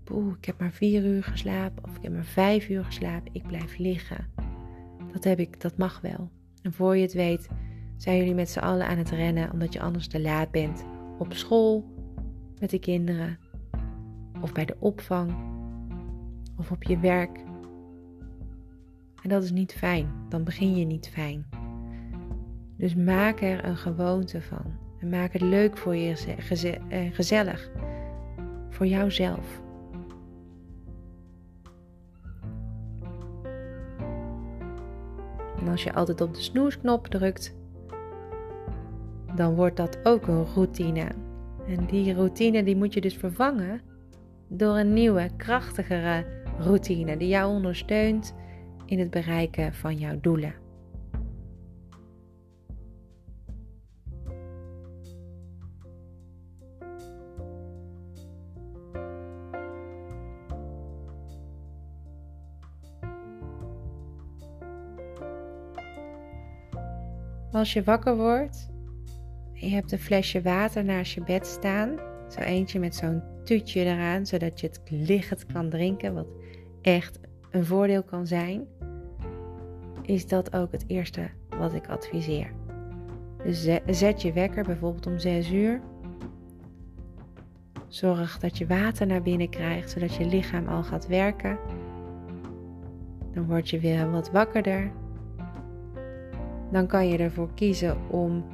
Poeh, 0.04 0.34
ik 0.38 0.46
heb 0.46 0.60
maar 0.60 0.72
vier 0.72 1.06
uur 1.06 1.24
geslapen 1.24 1.84
of 1.84 1.96
ik 1.96 2.04
heb 2.04 2.14
maar 2.14 2.24
vijf 2.24 2.70
uur 2.70 2.86
geslapen. 2.86 3.34
Ik 3.34 3.48
blijf 3.48 3.78
liggen. 3.78 4.28
Dat 5.12 5.24
heb 5.24 5.40
ik, 5.40 5.62
dat 5.62 5.78
mag 5.78 6.02
wel. 6.02 6.30
En 6.62 6.74
voor 6.74 6.96
je 6.96 7.02
het 7.02 7.14
weet, 7.14 7.48
zijn 7.98 8.18
jullie 8.18 8.34
met 8.34 8.50
z'n 8.50 8.60
allen 8.60 8.88
aan 8.88 8.98
het 8.98 9.10
rennen 9.10 9.52
omdat 9.52 9.74
je 9.74 9.82
anders 9.82 10.08
te 10.08 10.22
laat 10.22 10.52
bent. 10.52 10.86
Op 11.20 11.34
school, 11.34 11.86
met 12.60 12.70
de 12.70 12.80
kinderen, 12.80 13.40
of 14.42 14.52
bij 14.52 14.66
de 14.66 14.76
opvang, 14.80 15.36
of 16.58 16.72
op 16.72 16.84
je 16.84 17.00
werk. 17.00 17.38
En 19.22 19.30
dat 19.30 19.44
is 19.44 19.52
niet 19.52 19.74
fijn. 19.74 20.08
Dan 20.30 20.44
begin 20.44 20.76
je 20.76 20.86
niet 20.86 21.10
fijn. 21.10 21.46
Dus 22.78 22.96
maak 22.96 23.42
er 23.42 23.66
een 23.66 23.78
gewoonte 23.78 24.42
van. 24.42 24.66
En 25.00 25.10
maak 25.10 25.34
het 25.34 25.42
leuk 25.42 25.78
voor 25.78 25.96
je 25.96 26.38
en 26.90 27.12
gezellig. 27.12 27.72
Voor 28.70 28.88
jouzelf. 28.88 29.63
En 35.64 35.70
als 35.70 35.84
je 35.84 35.94
altijd 35.94 36.22
op 36.22 36.34
de 36.34 36.42
snoesknop 36.42 37.08
drukt, 37.08 37.56
dan 39.36 39.56
wordt 39.56 39.78
dat 39.78 39.98
ook 40.04 40.28
een 40.28 40.46
routine. 40.46 41.08
En 41.68 41.86
die 41.86 42.14
routine 42.14 42.64
die 42.64 42.76
moet 42.76 42.94
je 42.94 43.02
dus 43.02 43.18
vervangen 43.18 43.82
door 44.48 44.78
een 44.78 44.94
nieuwe, 44.94 45.30
krachtigere 45.38 46.26
routine 46.60 47.18
die 47.18 47.28
jou 47.28 47.54
ondersteunt 47.54 48.36
in 48.86 49.00
het 49.00 49.10
bereiken 49.10 49.74
van 49.74 49.98
jouw 49.98 50.20
doelen. 50.22 50.63
Als 67.64 67.74
je 67.74 67.84
wakker 67.84 68.18
wordt 68.18 68.70
je 69.54 69.70
hebt 69.70 69.92
een 69.92 70.00
flesje 70.00 70.42
water 70.42 70.84
naast 70.84 71.14
je 71.14 71.24
bed 71.24 71.48
staan, 71.48 72.00
zo 72.30 72.40
eentje 72.40 72.80
met 72.80 72.96
zo'n 72.96 73.22
tuutje 73.44 73.84
eraan, 73.84 74.26
zodat 74.26 74.60
je 74.60 74.68
het 74.68 74.82
liggend 74.90 75.46
kan 75.46 75.70
drinken, 75.70 76.14
wat 76.14 76.28
echt 76.82 77.20
een 77.52 77.66
voordeel 77.66 78.04
kan 78.04 78.28
zijn, 78.28 78.68
is 80.02 80.28
dat 80.28 80.56
ook 80.56 80.72
het 80.72 80.84
eerste 80.88 81.30
wat 81.58 81.74
ik 81.74 81.88
adviseer. 81.88 82.52
Dus 83.44 83.70
zet 83.86 84.22
je 84.22 84.34
wekker 84.34 84.64
bijvoorbeeld 84.64 85.08
om 85.08 85.20
6 85.20 85.52
uur. 85.52 85.82
Zorg 87.88 88.40
dat 88.40 88.58
je 88.58 88.68
water 88.68 89.08
naar 89.08 89.22
binnen 89.22 89.50
krijgt, 89.50 89.90
zodat 89.90 90.16
je 90.16 90.26
lichaam 90.26 90.68
al 90.68 90.84
gaat 90.84 91.08
werken. 91.08 91.58
Dan 93.34 93.46
word 93.46 93.70
je 93.70 93.80
weer 93.80 94.12
wat 94.12 94.32
wakkerder 94.32 94.92
dan 96.74 96.88
kan 96.88 97.08
je 97.08 97.18
ervoor 97.18 97.54
kiezen 97.54 98.10
om 98.10 98.46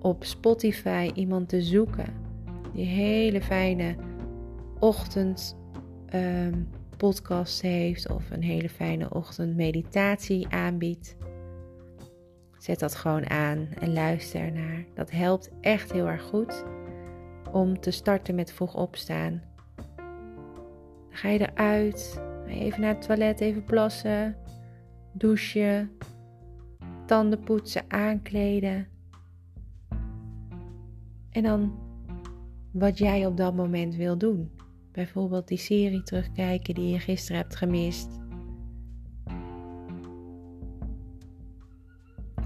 op 0.00 0.24
Spotify 0.24 1.10
iemand 1.14 1.48
te 1.48 1.62
zoeken 1.62 2.14
die 2.72 2.86
hele 2.86 3.42
fijne 3.42 3.96
ochtend 4.78 5.56
um, 6.14 6.68
podcast 6.96 7.62
heeft 7.62 8.10
of 8.10 8.30
een 8.30 8.42
hele 8.42 8.68
fijne 8.68 9.14
ochtend 9.14 9.56
meditatie 9.56 10.48
aanbiedt. 10.48 11.16
Zet 12.58 12.78
dat 12.78 12.94
gewoon 12.94 13.30
aan 13.30 13.68
en 13.80 13.92
luister 13.92 14.40
ernaar. 14.40 14.84
Dat 14.94 15.10
helpt 15.10 15.50
echt 15.60 15.92
heel 15.92 16.08
erg 16.08 16.22
goed 16.22 16.64
om 17.52 17.80
te 17.80 17.90
starten 17.90 18.34
met 18.34 18.52
vroeg 18.52 18.74
opstaan. 18.74 19.42
Ga 21.10 21.28
je 21.28 21.50
eruit, 21.50 22.20
even 22.46 22.80
naar 22.80 22.94
het 22.94 23.02
toilet, 23.02 23.40
even 23.40 23.64
plassen, 23.64 24.36
douchen, 25.12 25.90
tanden 27.08 27.40
poetsen, 27.40 27.84
aankleden. 27.88 28.88
En 31.30 31.42
dan 31.42 31.78
wat 32.72 32.98
jij 32.98 33.26
op 33.26 33.36
dat 33.36 33.54
moment 33.54 33.94
wil 33.94 34.18
doen. 34.18 34.50
Bijvoorbeeld 34.92 35.48
die 35.48 35.58
serie 35.58 36.02
terugkijken 36.02 36.74
die 36.74 36.88
je 36.88 36.98
gisteren 36.98 37.40
hebt 37.40 37.56
gemist. 37.56 38.20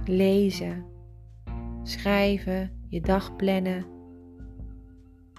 Lezen, 0.04 0.84
schrijven, 1.82 2.70
je 2.88 3.00
dag 3.00 3.36
plannen. 3.36 3.84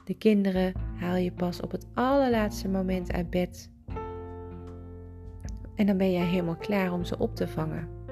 De 0.06 0.14
kinderen 0.18 0.74
haal 1.00 1.16
je 1.16 1.32
pas 1.32 1.62
op 1.62 1.72
het 1.72 1.88
allerlaatste 1.94 2.70
moment 2.70 3.12
uit 3.12 3.30
bed. 3.30 3.72
En 5.76 5.86
dan 5.86 5.98
ben 5.98 6.12
jij 6.12 6.26
helemaal 6.26 6.58
klaar 6.58 6.94
om 6.94 7.04
ze 7.04 7.18
op 7.18 7.36
te 7.36 7.48
vangen. 7.48 8.03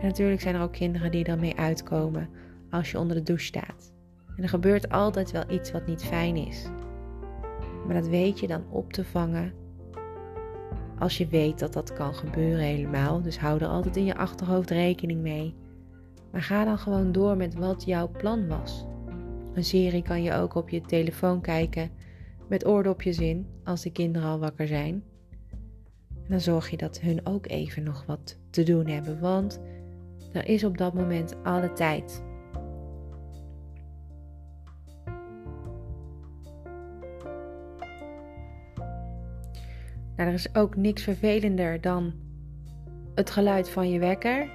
En 0.00 0.06
natuurlijk 0.06 0.40
zijn 0.40 0.54
er 0.54 0.62
ook 0.62 0.72
kinderen 0.72 1.10
die 1.10 1.24
er 1.24 1.38
mee 1.38 1.56
uitkomen 1.56 2.28
als 2.70 2.90
je 2.90 2.98
onder 2.98 3.16
de 3.16 3.22
douche 3.22 3.44
staat. 3.44 3.92
En 4.36 4.42
er 4.42 4.48
gebeurt 4.48 4.88
altijd 4.88 5.30
wel 5.30 5.50
iets 5.50 5.72
wat 5.72 5.86
niet 5.86 6.04
fijn 6.04 6.36
is. 6.36 6.66
Maar 7.86 7.94
dat 7.94 8.08
weet 8.08 8.40
je 8.40 8.46
dan 8.46 8.64
op 8.70 8.92
te 8.92 9.04
vangen 9.04 9.52
als 10.98 11.18
je 11.18 11.28
weet 11.28 11.58
dat 11.58 11.72
dat 11.72 11.92
kan 11.92 12.14
gebeuren 12.14 12.64
helemaal. 12.64 13.22
Dus 13.22 13.38
hou 13.38 13.60
er 13.60 13.66
altijd 13.66 13.96
in 13.96 14.04
je 14.04 14.16
achterhoofd 14.16 14.70
rekening 14.70 15.20
mee. 15.20 15.54
Maar 16.30 16.42
ga 16.42 16.64
dan 16.64 16.78
gewoon 16.78 17.12
door 17.12 17.36
met 17.36 17.54
wat 17.54 17.84
jouw 17.84 18.08
plan 18.08 18.48
was. 18.48 18.86
Een 19.54 19.64
serie 19.64 20.02
kan 20.02 20.22
je 20.22 20.34
ook 20.34 20.54
op 20.54 20.68
je 20.68 20.80
telefoon 20.80 21.40
kijken 21.40 21.90
met 22.48 22.66
oordopjes 22.66 23.18
in 23.18 23.46
als 23.64 23.82
de 23.82 23.92
kinderen 23.92 24.28
al 24.28 24.38
wakker 24.38 24.66
zijn. 24.66 25.02
En 26.10 26.28
dan 26.28 26.40
zorg 26.40 26.70
je 26.70 26.76
dat 26.76 27.00
hun 27.00 27.26
ook 27.26 27.46
even 27.46 27.82
nog 27.82 28.04
wat 28.06 28.38
te 28.50 28.62
doen 28.62 28.86
hebben, 28.86 29.20
want 29.20 29.60
er 30.32 30.48
is 30.48 30.64
op 30.64 30.78
dat 30.78 30.94
moment 30.94 31.36
alle 31.42 31.72
tijd. 31.72 32.22
Nou, 40.16 40.30
er 40.30 40.36
is 40.36 40.54
ook 40.54 40.76
niks 40.76 41.02
vervelender 41.02 41.80
dan 41.80 42.12
het 43.14 43.30
geluid 43.30 43.70
van 43.70 43.90
je 43.90 43.98
wekker. 43.98 44.50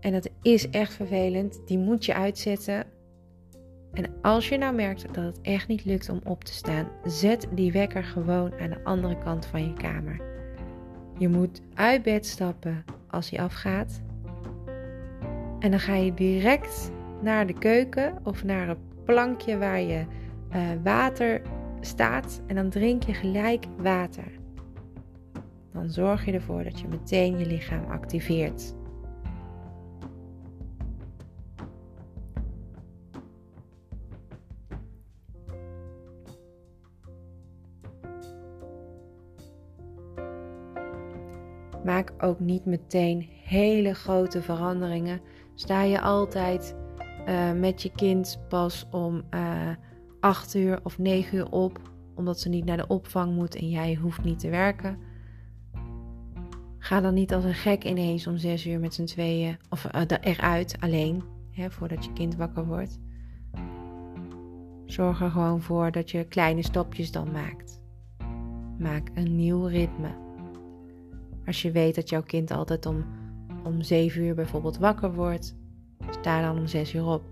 En 0.00 0.12
dat 0.12 0.30
is 0.42 0.70
echt 0.70 0.92
vervelend. 0.92 1.60
Die 1.66 1.78
moet 1.78 2.04
je 2.04 2.14
uitzetten. 2.14 2.84
En 3.92 4.14
als 4.22 4.48
je 4.48 4.58
nou 4.58 4.74
merkt 4.74 5.14
dat 5.14 5.24
het 5.24 5.40
echt 5.40 5.68
niet 5.68 5.84
lukt 5.84 6.08
om 6.08 6.20
op 6.24 6.44
te 6.44 6.52
staan, 6.52 6.88
zet 7.04 7.48
die 7.52 7.72
wekker 7.72 8.04
gewoon 8.04 8.58
aan 8.60 8.70
de 8.70 8.84
andere 8.84 9.18
kant 9.18 9.46
van 9.46 9.64
je 9.64 9.72
kamer. 9.72 10.35
Je 11.18 11.28
moet 11.28 11.62
uit 11.74 12.02
bed 12.02 12.26
stappen, 12.26 12.84
als 13.10 13.30
hij 13.30 13.40
afgaat. 13.40 14.02
En 15.58 15.70
dan 15.70 15.80
ga 15.80 15.94
je 15.94 16.14
direct 16.14 16.90
naar 17.20 17.46
de 17.46 17.52
keuken 17.52 18.18
of 18.22 18.44
naar 18.44 18.68
een 18.68 18.78
plankje 19.04 19.58
waar 19.58 19.80
je 19.80 20.04
uh, 20.54 20.62
water 20.82 21.42
staat 21.80 22.40
en 22.46 22.54
dan 22.54 22.68
drink 22.68 23.02
je 23.02 23.14
gelijk 23.14 23.64
water. 23.76 24.30
Dan 25.72 25.90
zorg 25.90 26.24
je 26.24 26.32
ervoor 26.32 26.64
dat 26.64 26.80
je 26.80 26.88
meteen 26.88 27.38
je 27.38 27.46
lichaam 27.46 27.84
activeert. 27.90 28.74
Maak 41.86 42.12
ook 42.18 42.40
niet 42.40 42.64
meteen 42.64 43.28
hele 43.44 43.94
grote 43.94 44.42
veranderingen. 44.42 45.20
Sta 45.54 45.82
je 45.82 46.00
altijd 46.00 46.76
uh, 47.28 47.52
met 47.52 47.82
je 47.82 47.90
kind 47.90 48.40
pas 48.48 48.86
om 48.90 49.22
uh, 49.30 49.70
eh, 49.70 49.76
8 50.20 50.54
uur 50.54 50.80
of 50.82 50.98
9 50.98 51.38
uur 51.38 51.50
op, 51.50 51.80
omdat 52.14 52.40
ze 52.40 52.48
niet 52.48 52.64
naar 52.64 52.76
de 52.76 52.86
opvang 52.86 53.34
moet 53.34 53.56
en 53.56 53.68
jij 53.68 53.94
hoeft 53.94 54.24
niet 54.24 54.38
te 54.38 54.48
werken. 54.48 54.98
Ga 56.78 57.00
dan 57.00 57.14
niet 57.14 57.34
als 57.34 57.44
een 57.44 57.54
gek 57.54 57.84
ineens 57.84 58.26
om 58.26 58.36
6 58.36 58.66
uur 58.66 58.80
met 58.80 58.94
z'n 58.94 59.04
tweeën 59.04 59.58
of 59.70 59.86
uh, 59.94 60.02
eruit 60.20 60.76
alleen, 60.80 61.22
hè, 61.50 61.70
voordat 61.70 62.04
je 62.04 62.12
kind 62.12 62.36
wakker 62.36 62.66
wordt. 62.66 62.98
Zorg 64.84 65.20
er 65.20 65.30
gewoon 65.30 65.60
voor 65.60 65.90
dat 65.90 66.10
je 66.10 66.24
kleine 66.24 66.62
stapjes 66.62 67.12
dan 67.12 67.30
maakt. 67.30 67.80
Maak 68.78 69.10
een 69.14 69.36
nieuw 69.36 69.66
ritme. 69.66 70.25
Als 71.46 71.62
je 71.62 71.70
weet 71.70 71.94
dat 71.94 72.08
jouw 72.08 72.22
kind 72.22 72.50
altijd 72.50 72.86
om, 72.86 73.04
om 73.64 73.82
7 73.82 74.22
uur 74.22 74.34
bijvoorbeeld 74.34 74.78
wakker 74.78 75.14
wordt, 75.14 75.56
sta 76.10 76.40
dan 76.40 76.58
om 76.58 76.66
6 76.66 76.94
uur 76.94 77.06
op. 77.06 77.22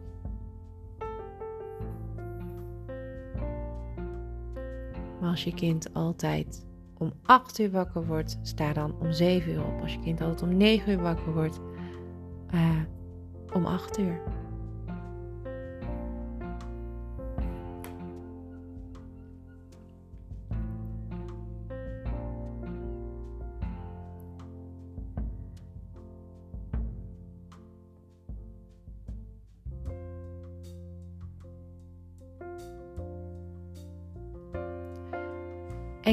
Maar 5.20 5.30
als 5.30 5.44
je 5.44 5.54
kind 5.54 5.94
altijd 5.94 6.66
om 6.98 7.12
8 7.22 7.58
uur 7.58 7.70
wakker 7.70 8.06
wordt, 8.06 8.38
sta 8.42 8.72
dan 8.72 8.94
om 9.00 9.12
7 9.12 9.52
uur 9.52 9.64
op. 9.64 9.80
Als 9.80 9.92
je 9.92 10.00
kind 10.00 10.20
altijd 10.20 10.42
om 10.42 10.56
9 10.56 10.92
uur 10.92 11.02
wakker 11.02 11.32
wordt, 11.32 11.60
uh, 12.54 12.80
om 13.52 13.66
8 13.66 13.98
uur. 13.98 14.20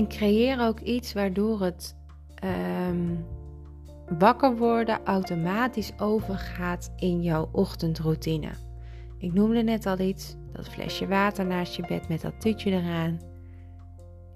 En 0.01 0.07
creëer 0.07 0.61
ook 0.61 0.79
iets 0.79 1.13
waardoor 1.13 1.61
het 1.61 1.95
ehm, 2.35 3.15
wakker 4.17 4.57
worden 4.57 4.99
automatisch 5.03 5.91
overgaat 5.99 6.93
in 6.95 7.21
jouw 7.21 7.49
ochtendroutine. 7.51 8.49
Ik 9.17 9.33
noemde 9.33 9.63
net 9.63 9.85
al 9.85 9.99
iets, 9.99 10.35
dat 10.51 10.69
flesje 10.69 11.07
water 11.07 11.45
naast 11.45 11.75
je 11.75 11.85
bed 11.87 12.07
met 12.07 12.21
dat 12.21 12.41
tutje 12.41 12.71
eraan. 12.71 13.19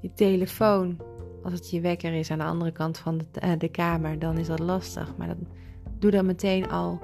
Je 0.02 0.14
telefoon, 0.14 0.98
als 1.44 1.54
het 1.54 1.70
je 1.70 1.82
wekker 1.82 2.14
is 2.14 2.32
aan 2.32 2.38
de 2.38 2.44
andere 2.44 2.72
kant 2.72 2.98
van 2.98 3.18
de, 3.18 3.26
uh, 3.44 3.52
de 3.58 3.70
kamer, 3.70 4.20
dan 4.20 4.38
is 4.38 4.48
dat 4.48 4.60
lastig. 4.60 5.18
Maar 5.18 5.36
doe 6.00 6.12
dan 6.12 6.26
meteen 6.26 6.70
al 6.70 7.00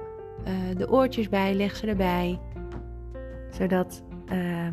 uh, 0.46 0.76
de 0.76 0.90
oortjes 0.90 1.28
bij, 1.28 1.54
leg 1.54 1.76
ze 1.76 1.86
erbij. 1.86 2.40
Zodat 3.50 4.02
uh, 4.32 4.68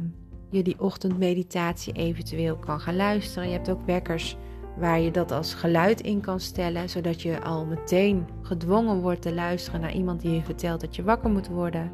je 0.50 0.64
die 0.64 0.80
ochtendmeditatie 0.80 1.94
eventueel 1.94 2.58
kan 2.58 2.80
gaan 2.80 2.96
luisteren. 2.96 3.48
Je 3.48 3.54
hebt 3.54 3.70
ook 3.70 3.86
wekkers 3.86 4.38
waar 4.78 5.00
je 5.00 5.12
dat 5.12 5.32
als 5.32 5.54
geluid 5.54 6.02
in 6.02 6.22
kan 6.22 6.40
stellen, 6.40 6.90
zodat 6.90 7.22
je 7.22 7.42
al 7.42 7.66
meteen 7.66 8.28
gedwongen 8.42 9.02
wordt 9.02 9.22
te 9.22 9.34
luisteren 9.34 9.82
naar 9.82 9.94
iemand 9.94 10.22
die 10.22 10.32
je 10.32 10.44
vertelt 10.44 10.82
dat 10.82 10.96
je 10.96 11.04
wakker 11.04 11.30
moet 11.30 11.48
worden. 11.48 11.92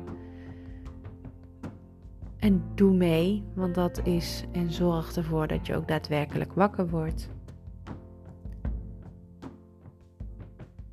En 2.37 2.63
doe 2.75 2.93
mee, 2.93 3.43
want 3.53 3.75
dat 3.75 4.01
is 4.03 4.43
en 4.51 4.71
zorg 4.71 5.15
ervoor 5.15 5.47
dat 5.47 5.67
je 5.67 5.75
ook 5.75 5.87
daadwerkelijk 5.87 6.53
wakker 6.53 6.89
wordt. 6.89 7.29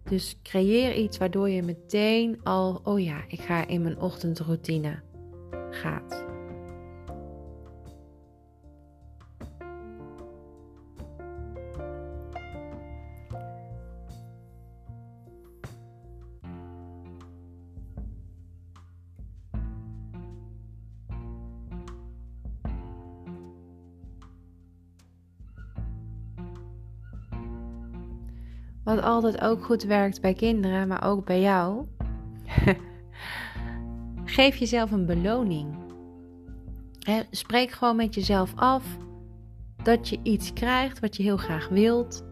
Dus 0.03 0.39
creëer 0.43 0.95
iets 0.95 1.19
waardoor 1.19 1.49
je 1.49 1.63
meteen 1.63 2.41
al, 2.43 2.81
oh 2.85 3.01
ja, 3.01 3.25
ik 3.29 3.41
ga 3.41 3.67
in 3.67 3.83
mijn 3.83 4.01
ochtendroutine 4.01 5.01
gaat. 5.71 6.32
Wat 28.95 29.05
altijd 29.05 29.41
ook 29.41 29.65
goed 29.65 29.83
werkt 29.83 30.21
bij 30.21 30.35
kinderen, 30.35 30.89
maar 30.89 31.05
ook 31.05 31.25
bij 31.25 31.41
jou. 31.41 31.87
Geef 34.25 34.57
jezelf 34.57 34.91
een 34.91 35.07
beloning. 35.07 35.75
spreek 37.31 37.71
gewoon 37.71 37.97
met 37.97 38.15
jezelf 38.15 38.53
af 38.55 38.85
dat 39.83 40.09
je 40.09 40.19
iets 40.23 40.53
krijgt 40.53 41.01
wat 41.01 41.17
je 41.17 41.23
heel 41.23 41.37
graag 41.37 41.69
wilt. 41.69 42.25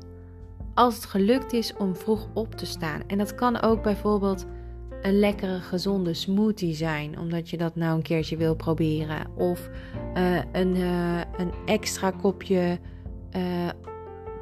Als 0.74 0.94
het 0.94 1.04
gelukt 1.04 1.52
is 1.52 1.76
om 1.76 1.96
vroeg 1.96 2.28
op 2.34 2.54
te 2.54 2.66
staan. 2.66 3.02
En 3.06 3.18
dat 3.18 3.34
kan 3.34 3.60
ook 3.60 3.82
bijvoorbeeld 3.82 4.46
een 5.02 5.18
lekkere, 5.18 5.60
gezonde 5.60 6.14
smoothie 6.14 6.74
zijn, 6.74 7.18
omdat 7.18 7.50
je 7.50 7.56
dat 7.56 7.76
nou 7.76 7.96
een 7.96 8.02
keertje 8.02 8.36
wil 8.36 8.56
proberen. 8.56 9.36
Of 9.36 9.70
uh, 10.14 10.36
een, 10.52 10.76
uh, 10.76 11.18
een 11.36 11.52
extra 11.66 12.10
kopje 12.10 12.78
uh, 13.36 13.68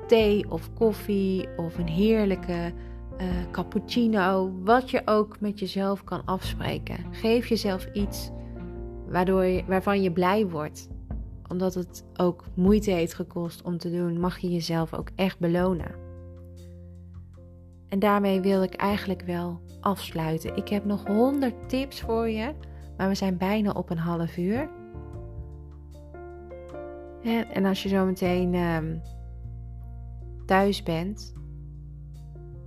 thee 0.08 0.50
of 0.50 0.74
koffie 0.74 1.48
of 1.56 1.78
een 1.78 1.88
heerlijke 1.88 2.72
uh, 3.20 3.26
cappuccino. 3.50 4.52
Wat 4.64 4.90
je 4.90 5.02
ook 5.04 5.40
met 5.40 5.58
jezelf 5.58 6.04
kan 6.04 6.24
afspreken. 6.24 6.96
Geef 7.10 7.46
jezelf 7.46 7.88
iets 7.92 8.30
waardoor 9.08 9.44
je, 9.44 9.64
waarvan 9.66 10.02
je 10.02 10.12
blij 10.12 10.46
wordt. 10.46 10.88
Omdat 11.48 11.74
het 11.74 12.04
ook 12.16 12.44
moeite 12.54 12.90
heeft 12.90 13.14
gekost 13.14 13.62
om 13.62 13.78
te 13.78 13.90
doen, 13.90 14.20
mag 14.20 14.38
je 14.38 14.50
jezelf 14.50 14.94
ook 14.94 15.08
echt 15.14 15.38
belonen. 15.38 15.94
En 17.88 17.98
daarmee 17.98 18.40
wil 18.40 18.62
ik 18.62 18.74
eigenlijk 18.74 19.22
wel 19.22 19.60
afsluiten. 19.80 20.56
Ik 20.56 20.68
heb 20.68 20.84
nog 20.84 21.06
100 21.06 21.54
tips 21.68 22.00
voor 22.00 22.28
je, 22.28 22.54
maar 22.96 23.08
we 23.08 23.14
zijn 23.14 23.36
bijna 23.36 23.70
op 23.70 23.90
een 23.90 23.98
half 23.98 24.36
uur. 24.36 24.68
En 27.52 27.64
als 27.64 27.82
je 27.82 27.88
zo 27.88 28.04
meteen 28.04 28.54
ehm, 28.54 28.96
thuis 30.48 30.82
bent, 30.82 31.34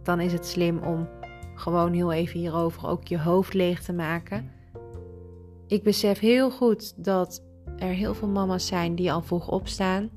dan 0.04 0.20
is 0.20 0.34
het 0.34 0.46
slim 0.46 0.78
om 0.78 1.08
gewoon 1.56 1.94
heel 1.94 2.12
even 2.12 2.40
hierover 2.40 2.88
ook 2.88 3.08
je 3.08 3.20
hoofd 3.20 3.54
leeg 3.54 3.82
te 3.84 3.94
maken. 3.94 4.52
Ik 5.68 5.84
besef 5.84 6.20
heel 6.20 6.52
goed 6.52 7.04
dat 7.04 7.44
er 7.78 7.94
heel 7.94 8.14
veel 8.14 8.28
mama's 8.28 8.68
zijn 8.68 8.96
die 8.96 9.12
al 9.12 9.22
vroeg 9.22 9.48
opstaan. 9.48 10.10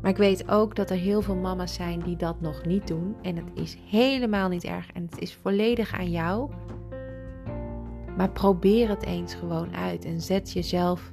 Maar 0.00 0.10
ik 0.10 0.16
weet 0.16 0.48
ook 0.48 0.76
dat 0.76 0.90
er 0.90 0.96
heel 0.96 1.22
veel 1.22 1.36
mama's 1.36 1.74
zijn 1.74 2.00
die 2.00 2.16
dat 2.16 2.40
nog 2.40 2.64
niet 2.64 2.86
doen. 2.86 3.16
En 3.22 3.36
het 3.36 3.50
is 3.54 3.76
helemaal 3.88 4.48
niet 4.48 4.64
erg 4.64 4.92
en 4.92 5.02
het 5.10 5.18
is 5.18 5.34
volledig 5.34 5.92
aan 5.92 6.10
jou. 6.10 6.50
Maar 8.16 8.30
probeer 8.30 8.88
het 8.88 9.04
eens 9.04 9.34
gewoon 9.34 9.76
uit 9.76 10.04
en 10.04 10.20
zet 10.20 10.52
jezelf 10.52 11.12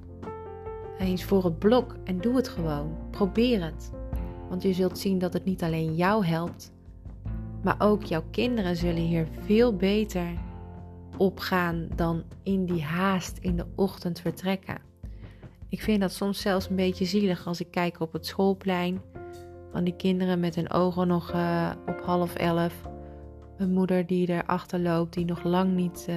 eens 1.00 1.24
voor 1.24 1.44
het 1.44 1.60
blok 1.60 1.96
en 2.04 2.18
doe 2.18 2.36
het 2.36 2.48
gewoon. 2.48 2.98
Probeer 3.12 3.64
het. 3.64 3.92
Want 4.50 4.64
je 4.64 4.74
zult 4.74 4.98
zien 4.98 5.20
dat 5.20 5.34
het 5.34 5.46
niet 5.46 5.64
alleen 5.64 5.96
jou 5.96 6.26
helpt, 6.26 6.72
maar 7.64 7.76
ook 7.78 8.04
jouw 8.04 8.24
kinderen 8.32 8.76
zullen 8.76 9.02
hier 9.02 9.28
veel 9.46 9.76
beter 9.76 10.28
op 11.18 11.40
gaan 11.40 11.88
dan 11.96 12.24
in 12.44 12.66
die 12.66 12.84
haast 12.84 13.38
in 13.38 13.56
de 13.56 13.66
ochtend 13.76 14.20
vertrekken. 14.20 14.78
Ik 15.70 15.82
vind 15.82 16.02
dat 16.02 16.14
soms 16.14 16.42
zelfs 16.42 16.70
een 16.70 16.76
beetje 16.76 17.06
zielig 17.06 17.48
als 17.48 17.60
ik 17.60 17.72
kijk 17.72 18.00
op 18.00 18.14
het 18.14 18.26
schoolplein. 18.26 19.02
Van 19.72 19.84
die 19.84 19.96
kinderen 19.96 20.40
met 20.40 20.56
hun 20.56 20.72
ogen 20.72 21.08
nog 21.08 21.34
uh, 21.34 21.72
op 21.88 22.02
half 22.02 22.36
elf. 22.36 22.74
Een 23.58 23.74
moeder 23.74 24.06
die 24.06 24.30
erachter 24.30 24.80
loopt, 24.80 25.14
die 25.14 25.26
nog 25.26 25.44
lang 25.44 25.76
niet 25.76 26.06
uh, 26.10 26.16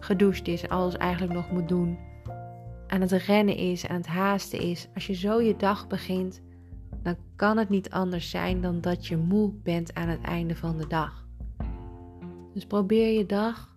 gedoucht 0.00 0.48
is 0.48 0.68
alles 0.68 0.96
eigenlijk 0.96 1.32
nog 1.32 1.50
moet 1.50 1.68
doen. 1.68 1.98
Aan 2.86 3.00
het 3.00 3.12
rennen 3.12 3.56
is, 3.56 3.86
aan 3.86 3.96
het 3.96 4.06
haasten 4.06 4.60
is. 4.60 4.88
Als 4.94 5.06
je 5.06 5.14
zo 5.14 5.40
je 5.40 5.56
dag 5.56 5.86
begint, 5.86 6.40
dan 7.02 7.16
kan 7.36 7.56
het 7.56 7.68
niet 7.68 7.90
anders 7.90 8.30
zijn 8.30 8.60
dan 8.60 8.80
dat 8.80 9.06
je 9.06 9.16
moe 9.16 9.52
bent 9.62 9.94
aan 9.94 10.08
het 10.08 10.20
einde 10.20 10.56
van 10.56 10.76
de 10.76 10.86
dag. 10.86 11.26
Dus 12.54 12.66
probeer 12.66 13.18
je 13.18 13.26
dag 13.26 13.76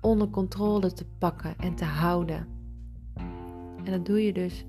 onder 0.00 0.28
controle 0.30 0.92
te 0.92 1.06
pakken 1.18 1.54
en 1.58 1.74
te 1.74 1.84
houden. 1.84 2.48
En 3.84 3.84
dat 3.84 4.06
doe 4.06 4.24
je 4.24 4.32
dus 4.32 4.64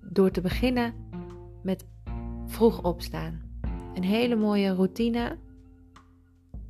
door 0.00 0.30
te 0.30 0.40
beginnen 0.40 0.94
met 1.62 1.86
vroeg 2.46 2.82
opstaan. 2.82 3.42
Een 3.94 4.04
hele 4.04 4.36
mooie 4.36 4.74
routine. 4.74 5.36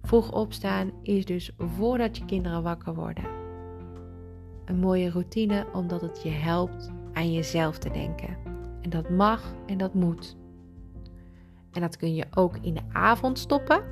Vroeg 0.03 0.33
opstaan 0.33 0.93
is 1.03 1.25
dus 1.25 1.51
voordat 1.57 2.17
je 2.17 2.25
kinderen 2.25 2.63
wakker 2.63 2.95
worden. 2.95 3.25
Een 4.65 4.79
mooie 4.79 5.11
routine 5.11 5.67
omdat 5.73 6.01
het 6.01 6.23
je 6.23 6.31
helpt 6.31 6.91
aan 7.13 7.33
jezelf 7.33 7.79
te 7.79 7.91
denken. 7.91 8.44
En 8.85 8.91
dat 8.91 9.11
mag 9.11 9.55
en 9.67 9.79
dat 9.79 9.95
moet. 9.95 10.37
En 11.73 11.81
dat 11.81 11.97
kun 11.97 12.15
je 12.15 12.27
ook 12.35 12.57
in 12.61 12.75
de 12.75 12.83
avond 12.93 13.39
stoppen. 13.39 13.83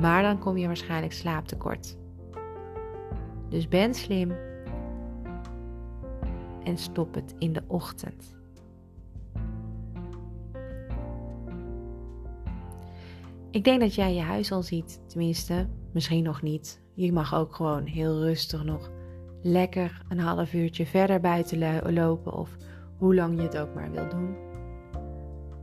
Maar 0.00 0.22
dan 0.22 0.38
kom 0.38 0.56
je 0.56 0.66
waarschijnlijk 0.66 1.12
slaaptekort. 1.12 1.96
Dus 3.48 3.68
ben 3.68 3.94
slim 3.94 4.32
en 6.64 6.76
stop 6.76 7.14
het 7.14 7.34
in 7.38 7.52
de 7.52 7.62
ochtend. 7.66 8.38
Ik 13.50 13.64
denk 13.64 13.80
dat 13.80 13.94
jij 13.94 14.14
je 14.14 14.20
huis 14.20 14.52
al 14.52 14.62
ziet, 14.62 15.00
tenminste, 15.06 15.68
misschien 15.92 16.24
nog 16.24 16.42
niet. 16.42 16.82
Je 16.94 17.12
mag 17.12 17.34
ook 17.34 17.54
gewoon 17.54 17.84
heel 17.84 18.20
rustig 18.20 18.64
nog 18.64 18.90
lekker 19.42 20.02
een 20.08 20.18
half 20.18 20.52
uurtje 20.52 20.86
verder 20.86 21.20
buiten 21.20 21.92
lopen 21.92 22.32
of 22.32 22.56
hoe 23.00 23.14
lang 23.14 23.36
je 23.36 23.42
het 23.42 23.58
ook 23.58 23.74
maar 23.74 23.90
wil 23.90 24.08
doen. 24.08 24.36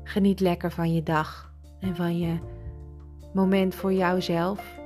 Geniet 0.03 0.39
lekker 0.39 0.71
van 0.71 0.93
je 0.93 1.03
dag 1.03 1.53
en 1.79 1.95
van 1.95 2.17
je 2.17 2.37
moment 3.33 3.75
voor 3.75 3.93
jouzelf. 3.93 4.79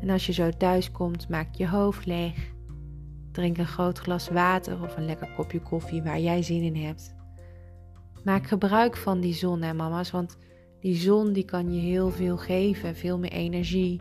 En 0.00 0.10
als 0.10 0.26
je 0.26 0.32
zo 0.32 0.50
thuis 0.50 0.90
komt, 0.90 1.28
maak 1.28 1.54
je 1.54 1.68
hoofd 1.68 2.06
leeg. 2.06 2.50
Drink 3.32 3.58
een 3.58 3.66
groot 3.66 3.98
glas 3.98 4.28
water 4.28 4.82
of 4.82 4.96
een 4.96 5.04
lekker 5.04 5.32
kopje 5.36 5.60
koffie 5.60 6.02
waar 6.02 6.20
jij 6.20 6.42
zin 6.42 6.62
in 6.62 6.84
hebt. 6.84 7.14
Maak 8.24 8.46
gebruik 8.46 8.96
van 8.96 9.20
die 9.20 9.34
zon, 9.34 9.62
hè 9.62 9.74
mama's, 9.74 10.10
want 10.10 10.38
die 10.80 10.96
zon 10.96 11.32
die 11.32 11.44
kan 11.44 11.74
je 11.74 11.80
heel 11.80 12.10
veel 12.10 12.36
geven, 12.36 12.96
veel 12.96 13.18
meer 13.18 13.32
energie. 13.32 14.00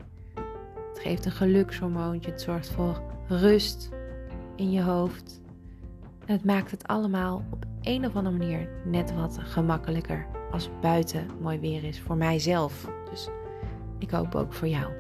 Het 0.89 0.99
geeft 0.99 1.25
een 1.25 1.32
gelukshormoontje, 1.32 2.32
het 2.32 2.41
zorgt 2.41 2.69
voor 2.69 3.01
rust 3.27 3.89
in 4.56 4.71
je 4.71 4.82
hoofd. 4.82 5.40
Het 6.31 6.45
maakt 6.45 6.71
het 6.71 6.87
allemaal 6.87 7.43
op 7.51 7.65
een 7.81 8.05
of 8.05 8.15
andere 8.15 8.37
manier 8.37 8.69
net 8.85 9.15
wat 9.15 9.37
gemakkelijker 9.41 10.27
als 10.51 10.69
buiten 10.81 11.27
mooi 11.41 11.59
weer 11.59 11.83
is 11.83 12.01
voor 12.01 12.15
mijzelf. 12.15 12.89
Dus 13.09 13.29
ik 13.99 14.11
hoop 14.11 14.35
ook 14.35 14.53
voor 14.53 14.67
jou. 14.67 14.93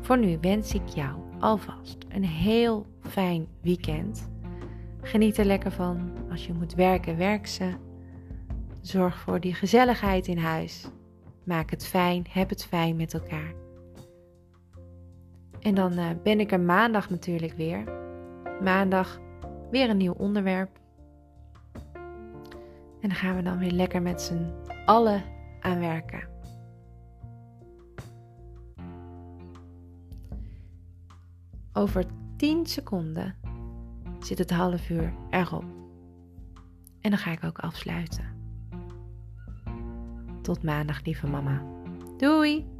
Voor 0.00 0.18
nu 0.18 0.38
wens 0.40 0.74
ik 0.74 0.88
jou 0.88 1.20
alvast 1.38 1.96
een 2.08 2.24
heel 2.24 2.86
fijn 3.00 3.46
weekend. 3.62 4.30
Geniet 5.02 5.38
er 5.38 5.44
lekker 5.44 5.70
van. 5.70 6.10
Als 6.30 6.46
je 6.46 6.52
moet 6.52 6.74
werken, 6.74 7.16
werk 7.16 7.46
ze. 7.46 7.72
Zorg 8.80 9.18
voor 9.18 9.40
die 9.40 9.54
gezelligheid 9.54 10.26
in 10.26 10.38
huis. 10.38 10.88
Maak 11.44 11.70
het 11.70 11.86
fijn, 11.86 12.26
heb 12.30 12.48
het 12.48 12.64
fijn 12.64 12.96
met 12.96 13.14
elkaar. 13.14 13.54
En 15.60 15.74
dan 15.74 15.92
uh, 15.92 16.06
ben 16.22 16.40
ik 16.40 16.52
er 16.52 16.60
maandag 16.60 17.10
natuurlijk 17.10 17.52
weer. 17.52 17.84
Maandag 18.62 19.20
Weer 19.70 19.90
een 19.90 19.96
nieuw 19.96 20.12
onderwerp. 20.12 20.80
En 23.00 23.08
dan 23.08 23.14
gaan 23.14 23.36
we 23.36 23.42
dan 23.42 23.58
weer 23.58 23.70
lekker 23.70 24.02
met 24.02 24.22
z'n 24.22 24.52
allen 24.84 25.22
aan 25.60 25.78
werken. 25.78 26.28
Over 31.72 32.04
10 32.36 32.66
seconden 32.66 33.34
zit 34.20 34.38
het 34.38 34.50
half 34.50 34.90
uur 34.90 35.12
erop. 35.30 35.64
En 37.00 37.10
dan 37.10 37.18
ga 37.18 37.30
ik 37.30 37.44
ook 37.44 37.58
afsluiten. 37.58 38.36
tot 40.42 40.62
maandag, 40.62 41.04
lieve 41.04 41.26
mama. 41.26 41.62
Doei! 42.16 42.77